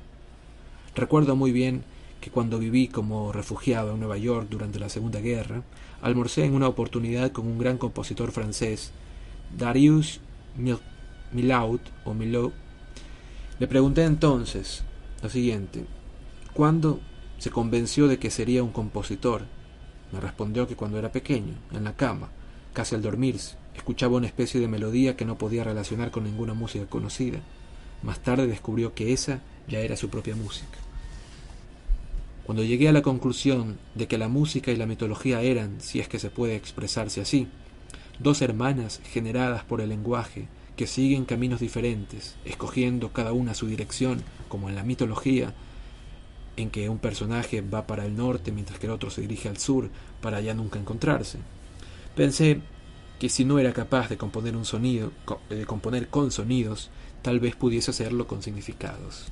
Recuerdo 0.96 1.36
muy 1.36 1.52
bien 1.52 1.84
que 2.20 2.30
cuando 2.30 2.58
viví 2.58 2.88
como 2.88 3.30
refugiado 3.30 3.94
en 3.94 4.00
Nueva 4.00 4.18
York 4.18 4.48
durante 4.50 4.80
la 4.80 4.88
Segunda 4.88 5.20
Guerra, 5.20 5.62
almorcé 6.02 6.44
en 6.44 6.54
una 6.54 6.66
oportunidad 6.66 7.30
con 7.30 7.46
un 7.46 7.58
gran 7.60 7.78
compositor 7.78 8.32
francés, 8.32 8.90
Darius 9.56 10.20
Milaud 11.32 11.80
o 12.04 12.12
Milou. 12.12 12.50
Le 13.60 13.68
pregunté 13.68 14.02
entonces 14.02 14.82
lo 15.22 15.28
siguiente: 15.28 15.84
¿cuándo 16.54 16.98
se 17.38 17.50
convenció 17.50 18.08
de 18.08 18.18
que 18.18 18.30
sería 18.30 18.64
un 18.64 18.72
compositor? 18.72 19.42
Me 20.12 20.20
respondió 20.20 20.66
que 20.66 20.76
cuando 20.76 20.98
era 20.98 21.12
pequeño, 21.12 21.54
en 21.72 21.84
la 21.84 21.94
cama, 21.94 22.28
casi 22.72 22.94
al 22.94 23.02
dormirse, 23.02 23.56
escuchaba 23.74 24.16
una 24.16 24.26
especie 24.26 24.60
de 24.60 24.68
melodía 24.68 25.16
que 25.16 25.24
no 25.24 25.38
podía 25.38 25.64
relacionar 25.64 26.10
con 26.10 26.24
ninguna 26.24 26.54
música 26.54 26.86
conocida. 26.86 27.38
Más 28.02 28.20
tarde 28.20 28.46
descubrió 28.46 28.94
que 28.94 29.12
esa 29.12 29.40
ya 29.68 29.80
era 29.80 29.96
su 29.96 30.08
propia 30.08 30.36
música. 30.36 30.78
Cuando 32.44 32.64
llegué 32.64 32.88
a 32.88 32.92
la 32.92 33.02
conclusión 33.02 33.78
de 33.94 34.08
que 34.08 34.18
la 34.18 34.28
música 34.28 34.72
y 34.72 34.76
la 34.76 34.86
mitología 34.86 35.40
eran, 35.42 35.80
si 35.80 36.00
es 36.00 36.08
que 36.08 36.18
se 36.18 36.30
puede 36.30 36.56
expresarse 36.56 37.20
así, 37.20 37.46
dos 38.18 38.42
hermanas 38.42 39.00
generadas 39.04 39.62
por 39.64 39.80
el 39.80 39.90
lenguaje 39.90 40.48
que 40.76 40.86
siguen 40.86 41.26
caminos 41.26 41.60
diferentes, 41.60 42.36
escogiendo 42.44 43.12
cada 43.12 43.32
una 43.32 43.54
su 43.54 43.66
dirección, 43.66 44.22
como 44.48 44.68
en 44.68 44.74
la 44.74 44.82
mitología, 44.82 45.54
en 46.56 46.70
que 46.70 46.88
un 46.88 46.98
personaje 46.98 47.60
va 47.60 47.86
para 47.86 48.04
el 48.04 48.16
norte 48.16 48.52
mientras 48.52 48.78
que 48.78 48.86
el 48.86 48.92
otro 48.92 49.10
se 49.10 49.22
dirige 49.22 49.48
al 49.48 49.58
sur 49.58 49.90
para 50.20 50.40
ya 50.40 50.54
nunca 50.54 50.78
encontrarse. 50.78 51.38
Pensé 52.14 52.60
que 53.18 53.28
si 53.28 53.44
no 53.44 53.58
era 53.58 53.72
capaz 53.72 54.08
de 54.08 54.16
componer 54.16 54.56
un 54.56 54.64
sonido, 54.64 55.12
de 55.48 55.66
componer 55.66 56.08
con 56.08 56.30
sonidos, 56.30 56.90
tal 57.22 57.38
vez 57.38 57.54
pudiese 57.54 57.90
hacerlo 57.90 58.26
con 58.26 58.42
significados. 58.42 59.26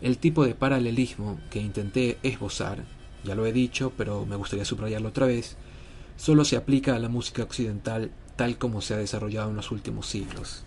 El 0.00 0.18
tipo 0.18 0.44
de 0.44 0.54
paralelismo 0.54 1.38
que 1.50 1.60
intenté 1.60 2.18
esbozar, 2.24 2.84
ya 3.22 3.36
lo 3.36 3.46
he 3.46 3.52
dicho, 3.52 3.92
pero 3.96 4.26
me 4.26 4.34
gustaría 4.34 4.64
subrayarlo 4.64 5.10
otra 5.10 5.26
vez, 5.26 5.56
solo 6.16 6.44
se 6.44 6.56
aplica 6.56 6.96
a 6.96 6.98
la 6.98 7.08
música 7.08 7.44
occidental 7.44 8.10
tal 8.34 8.58
como 8.58 8.80
se 8.80 8.94
ha 8.94 8.96
desarrollado 8.96 9.50
en 9.50 9.56
los 9.56 9.70
últimos 9.70 10.06
siglos. 10.06 10.64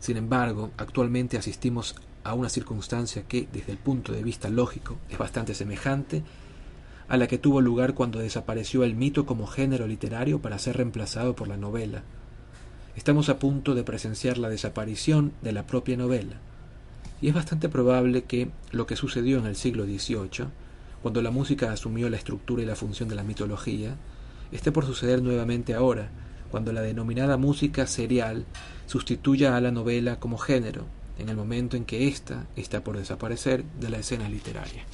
Sin 0.00 0.16
embargo, 0.16 0.72
actualmente 0.76 1.38
asistimos 1.38 1.94
a 2.26 2.34
una 2.34 2.48
circunstancia 2.48 3.22
que, 3.22 3.48
desde 3.52 3.72
el 3.72 3.78
punto 3.78 4.12
de 4.12 4.22
vista 4.22 4.48
lógico, 4.48 4.98
es 5.08 5.18
bastante 5.18 5.54
semejante 5.54 6.22
a 7.08 7.16
la 7.16 7.28
que 7.28 7.38
tuvo 7.38 7.60
lugar 7.60 7.94
cuando 7.94 8.18
desapareció 8.18 8.82
el 8.82 8.96
mito 8.96 9.26
como 9.26 9.46
género 9.46 9.86
literario 9.86 10.40
para 10.40 10.58
ser 10.58 10.76
reemplazado 10.76 11.36
por 11.36 11.46
la 11.46 11.56
novela. 11.56 12.02
Estamos 12.96 13.28
a 13.28 13.38
punto 13.38 13.74
de 13.74 13.84
presenciar 13.84 14.38
la 14.38 14.48
desaparición 14.48 15.32
de 15.42 15.52
la 15.52 15.66
propia 15.66 15.96
novela 15.96 16.36
y 17.20 17.28
es 17.28 17.34
bastante 17.34 17.68
probable 17.68 18.24
que 18.24 18.48
lo 18.72 18.86
que 18.86 18.96
sucedió 18.96 19.38
en 19.38 19.46
el 19.46 19.56
siglo 19.56 19.84
XVIII, 19.84 20.48
cuando 21.02 21.22
la 21.22 21.30
música 21.30 21.70
asumió 21.70 22.10
la 22.10 22.16
estructura 22.16 22.62
y 22.62 22.66
la 22.66 22.76
función 22.76 23.08
de 23.08 23.14
la 23.14 23.22
mitología, 23.22 23.96
esté 24.52 24.72
por 24.72 24.84
suceder 24.84 25.22
nuevamente 25.22 25.74
ahora, 25.74 26.10
cuando 26.50 26.72
la 26.72 26.82
denominada 26.82 27.36
música 27.36 27.86
serial 27.86 28.44
sustituya 28.86 29.56
a 29.56 29.60
la 29.60 29.70
novela 29.70 30.18
como 30.18 30.38
género, 30.38 30.84
en 31.18 31.28
el 31.28 31.36
momento 31.36 31.76
en 31.76 31.84
que 31.84 32.08
ésta 32.08 32.46
está 32.56 32.82
por 32.82 32.96
desaparecer 32.96 33.64
de 33.64 33.90
la 33.90 33.98
escena 33.98 34.28
literaria. 34.28 34.84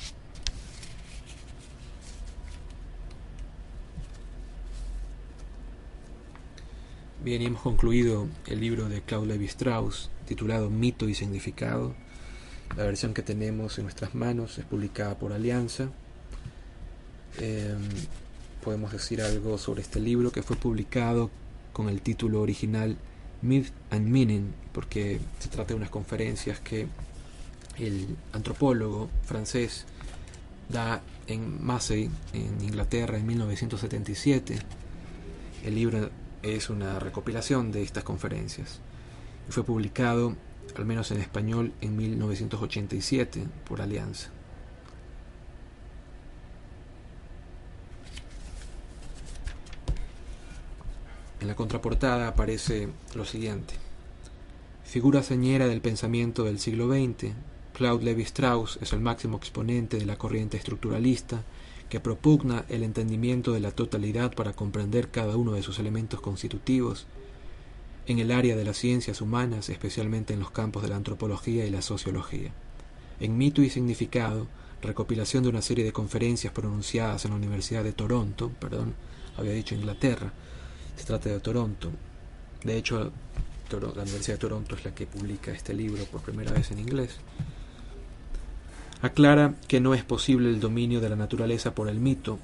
Bien, 7.25 7.43
hemos 7.43 7.63
concluido 7.63 8.27
el 8.47 8.61
libro 8.61 8.89
de 8.89 9.01
Claude 9.03 9.29
Levi 9.29 9.47
Strauss 9.47 10.11
titulado 10.27 10.71
Mito 10.71 11.09
y 11.09 11.15
Significado, 11.15 11.95
la 12.77 12.85
versión 12.85 13.13
que 13.13 13.23
tenemos 13.23 13.77
en 13.79 13.85
nuestras 13.85 14.15
manos 14.15 14.59
es 14.59 14.65
publicada 14.65 15.19
por 15.19 15.33
Alianza. 15.33 15.91
Em, 17.39 17.79
podemos 18.65 18.93
decir 18.93 19.21
algo 19.21 19.59
sobre 19.59 19.83
este 19.83 20.01
libro 20.01 20.33
que 20.33 20.43
fue 20.43 20.57
publicado 20.57 21.31
con 21.73 21.89
el 21.89 22.01
título 22.01 22.41
original 22.41 22.97
Myth 23.43 23.71
and 23.91 24.09
Meaning, 24.09 24.53
porque 24.73 25.21
se 25.39 25.49
trata 25.49 25.69
de 25.69 25.75
unas 25.75 25.91
conferencias 25.91 26.61
que 26.61 26.87
el 27.79 28.17
antropólogo 28.33 29.09
francés 29.25 29.85
da 30.69 31.03
en 31.27 31.65
Massey, 31.65 32.11
en 32.33 32.63
Inglaterra, 32.63 33.19
en 33.19 33.27
1977. 33.27 34.59
El 35.65 35.75
libro 35.75 36.11
es 36.43 36.71
una 36.71 36.99
recopilación 36.99 37.73
de 37.73 37.83
estas 37.83 38.05
conferencias 38.05 38.81
fue 39.49 39.65
publicado 39.65 40.35
al 40.77 40.87
menos 40.87 41.11
en 41.11 41.19
español, 41.19 41.73
en 41.83 41.97
1987 41.97 43.45
por 43.69 43.83
Alianza. 43.83 44.31
En 51.43 51.49
la 51.49 51.57
contraportada 51.57 52.29
aparece 52.29 52.87
lo 53.17 53.25
siguiente. 53.25 53.75
Figura 54.85 55.25
señera 55.25 55.67
del 55.67 55.81
pensamiento 55.81 56.45
del 56.45 56.61
siglo 56.61 56.87
XX, 56.87 57.33
Claude 57.73 58.05
Levi-Strauss 58.05 58.79
es 58.81 58.93
el 58.93 59.01
máximo 59.01 59.39
exponente 59.39 59.97
de 59.97 60.07
la 60.07 60.17
corriente 60.17 60.57
estructuralista 60.57 61.43
que 61.89 61.99
propugna 61.99 62.65
el 62.69 62.85
entendimiento 62.85 63.53
de 63.53 63.59
la 63.59 63.73
totalidad 63.73 64.33
para 64.37 64.53
comprender 64.53 65.11
cada 65.11 65.37
uno 65.37 65.55
de 65.55 65.65
sus 65.65 65.81
elementos 65.81 66.21
constitutivos 66.21 67.07
en 68.07 68.21
el 68.21 68.31
área 68.31 68.55
de 68.55 68.65
las 68.65 68.77
ciencias 68.77 69.21
humanas, 69.21 69.69
especialmente 69.69 70.35
en 70.35 70.39
los 70.39 70.53
campos 70.53 70.85
de 70.85 70.91
la 70.91 70.97
antropología 70.97 71.67
y 71.67 71.71
la 71.71 71.83
sociología. 71.83 72.53
En 73.19 73.37
Mito 73.37 73.63
y 73.63 73.69
Significado, 73.69 74.47
recopilación 74.81 75.43
de 75.43 75.49
una 75.49 75.63
serie 75.63 75.85
de 75.85 75.93
conferencias 75.93 76.53
pronunciadas 76.53 77.25
en 77.25 77.33
la 77.33 77.39
Universidad 77.39 77.83
de 77.83 77.93
Toronto, 77.93 78.53
perdón, 78.61 78.95
había 79.37 79.55
dicho 79.55 79.75
Inglaterra, 79.75 80.33
se 80.97 81.05
trata 81.05 81.29
de 81.29 81.41
Toronto. 81.41 81.91
De 82.65 82.77
hecho, 82.77 83.13
la 83.71 84.03
Universidad 84.03 84.37
de 84.37 84.41
Toronto 84.41 84.75
es 84.75 84.85
la 84.85 84.95
que 84.95 85.07
publica 85.07 85.51
este 85.53 85.75
libro 85.75 86.05
por 86.05 86.21
primera 86.21 86.53
vez 86.53 86.71
en 86.71 86.79
inglés. 86.79 87.17
Aclara 89.01 89.55
que 89.67 89.81
no 89.81 89.95
es 89.95 90.05
posible 90.05 90.49
el 90.49 90.61
dominio 90.61 91.01
de 91.01 91.09
la 91.09 91.17
naturaleza 91.17 91.75
por 91.75 91.89
el 91.89 91.99
mito 91.99 92.39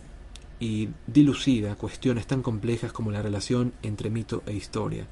y 0.58 0.88
dilucida 1.06 1.76
cuestiones 1.76 2.26
tan 2.26 2.42
complejas 2.42 2.92
como 2.92 3.12
la 3.12 3.22
relación 3.22 3.72
entre 3.82 4.11
mito 4.11 4.42
e 4.46 4.54
historia 4.54 5.06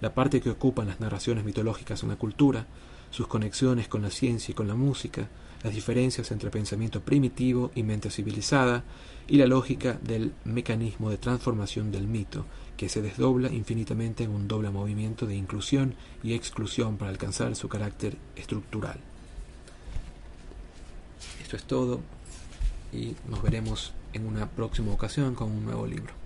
la 0.00 0.14
parte 0.14 0.40
que 0.40 0.50
ocupan 0.50 0.88
las 0.88 1.00
narraciones 1.00 1.44
mitológicas 1.44 2.02
en 2.02 2.10
la 2.10 2.16
cultura, 2.16 2.66
sus 3.10 3.26
conexiones 3.26 3.88
con 3.88 4.02
la 4.02 4.10
ciencia 4.10 4.52
y 4.52 4.54
con 4.54 4.68
la 4.68 4.74
música, 4.74 5.28
las 5.66 5.74
diferencias 5.74 6.30
entre 6.30 6.48
pensamiento 6.48 7.00
primitivo 7.00 7.72
y 7.74 7.82
mente 7.82 8.08
civilizada, 8.08 8.84
y 9.26 9.36
la 9.36 9.48
lógica 9.48 9.98
del 10.00 10.32
mecanismo 10.44 11.10
de 11.10 11.18
transformación 11.18 11.90
del 11.90 12.06
mito, 12.06 12.46
que 12.76 12.88
se 12.88 13.02
desdobla 13.02 13.50
infinitamente 13.52 14.22
en 14.22 14.30
un 14.30 14.46
doble 14.46 14.70
movimiento 14.70 15.26
de 15.26 15.34
inclusión 15.34 15.96
y 16.22 16.34
exclusión 16.34 16.98
para 16.98 17.10
alcanzar 17.10 17.56
su 17.56 17.68
carácter 17.68 18.16
estructural. 18.36 19.00
Esto 21.42 21.56
es 21.56 21.64
todo 21.64 22.00
y 22.92 23.16
nos 23.28 23.42
veremos 23.42 23.92
en 24.12 24.24
una 24.24 24.48
próxima 24.48 24.92
ocasión 24.92 25.34
con 25.34 25.50
un 25.50 25.64
nuevo 25.64 25.84
libro. 25.84 26.25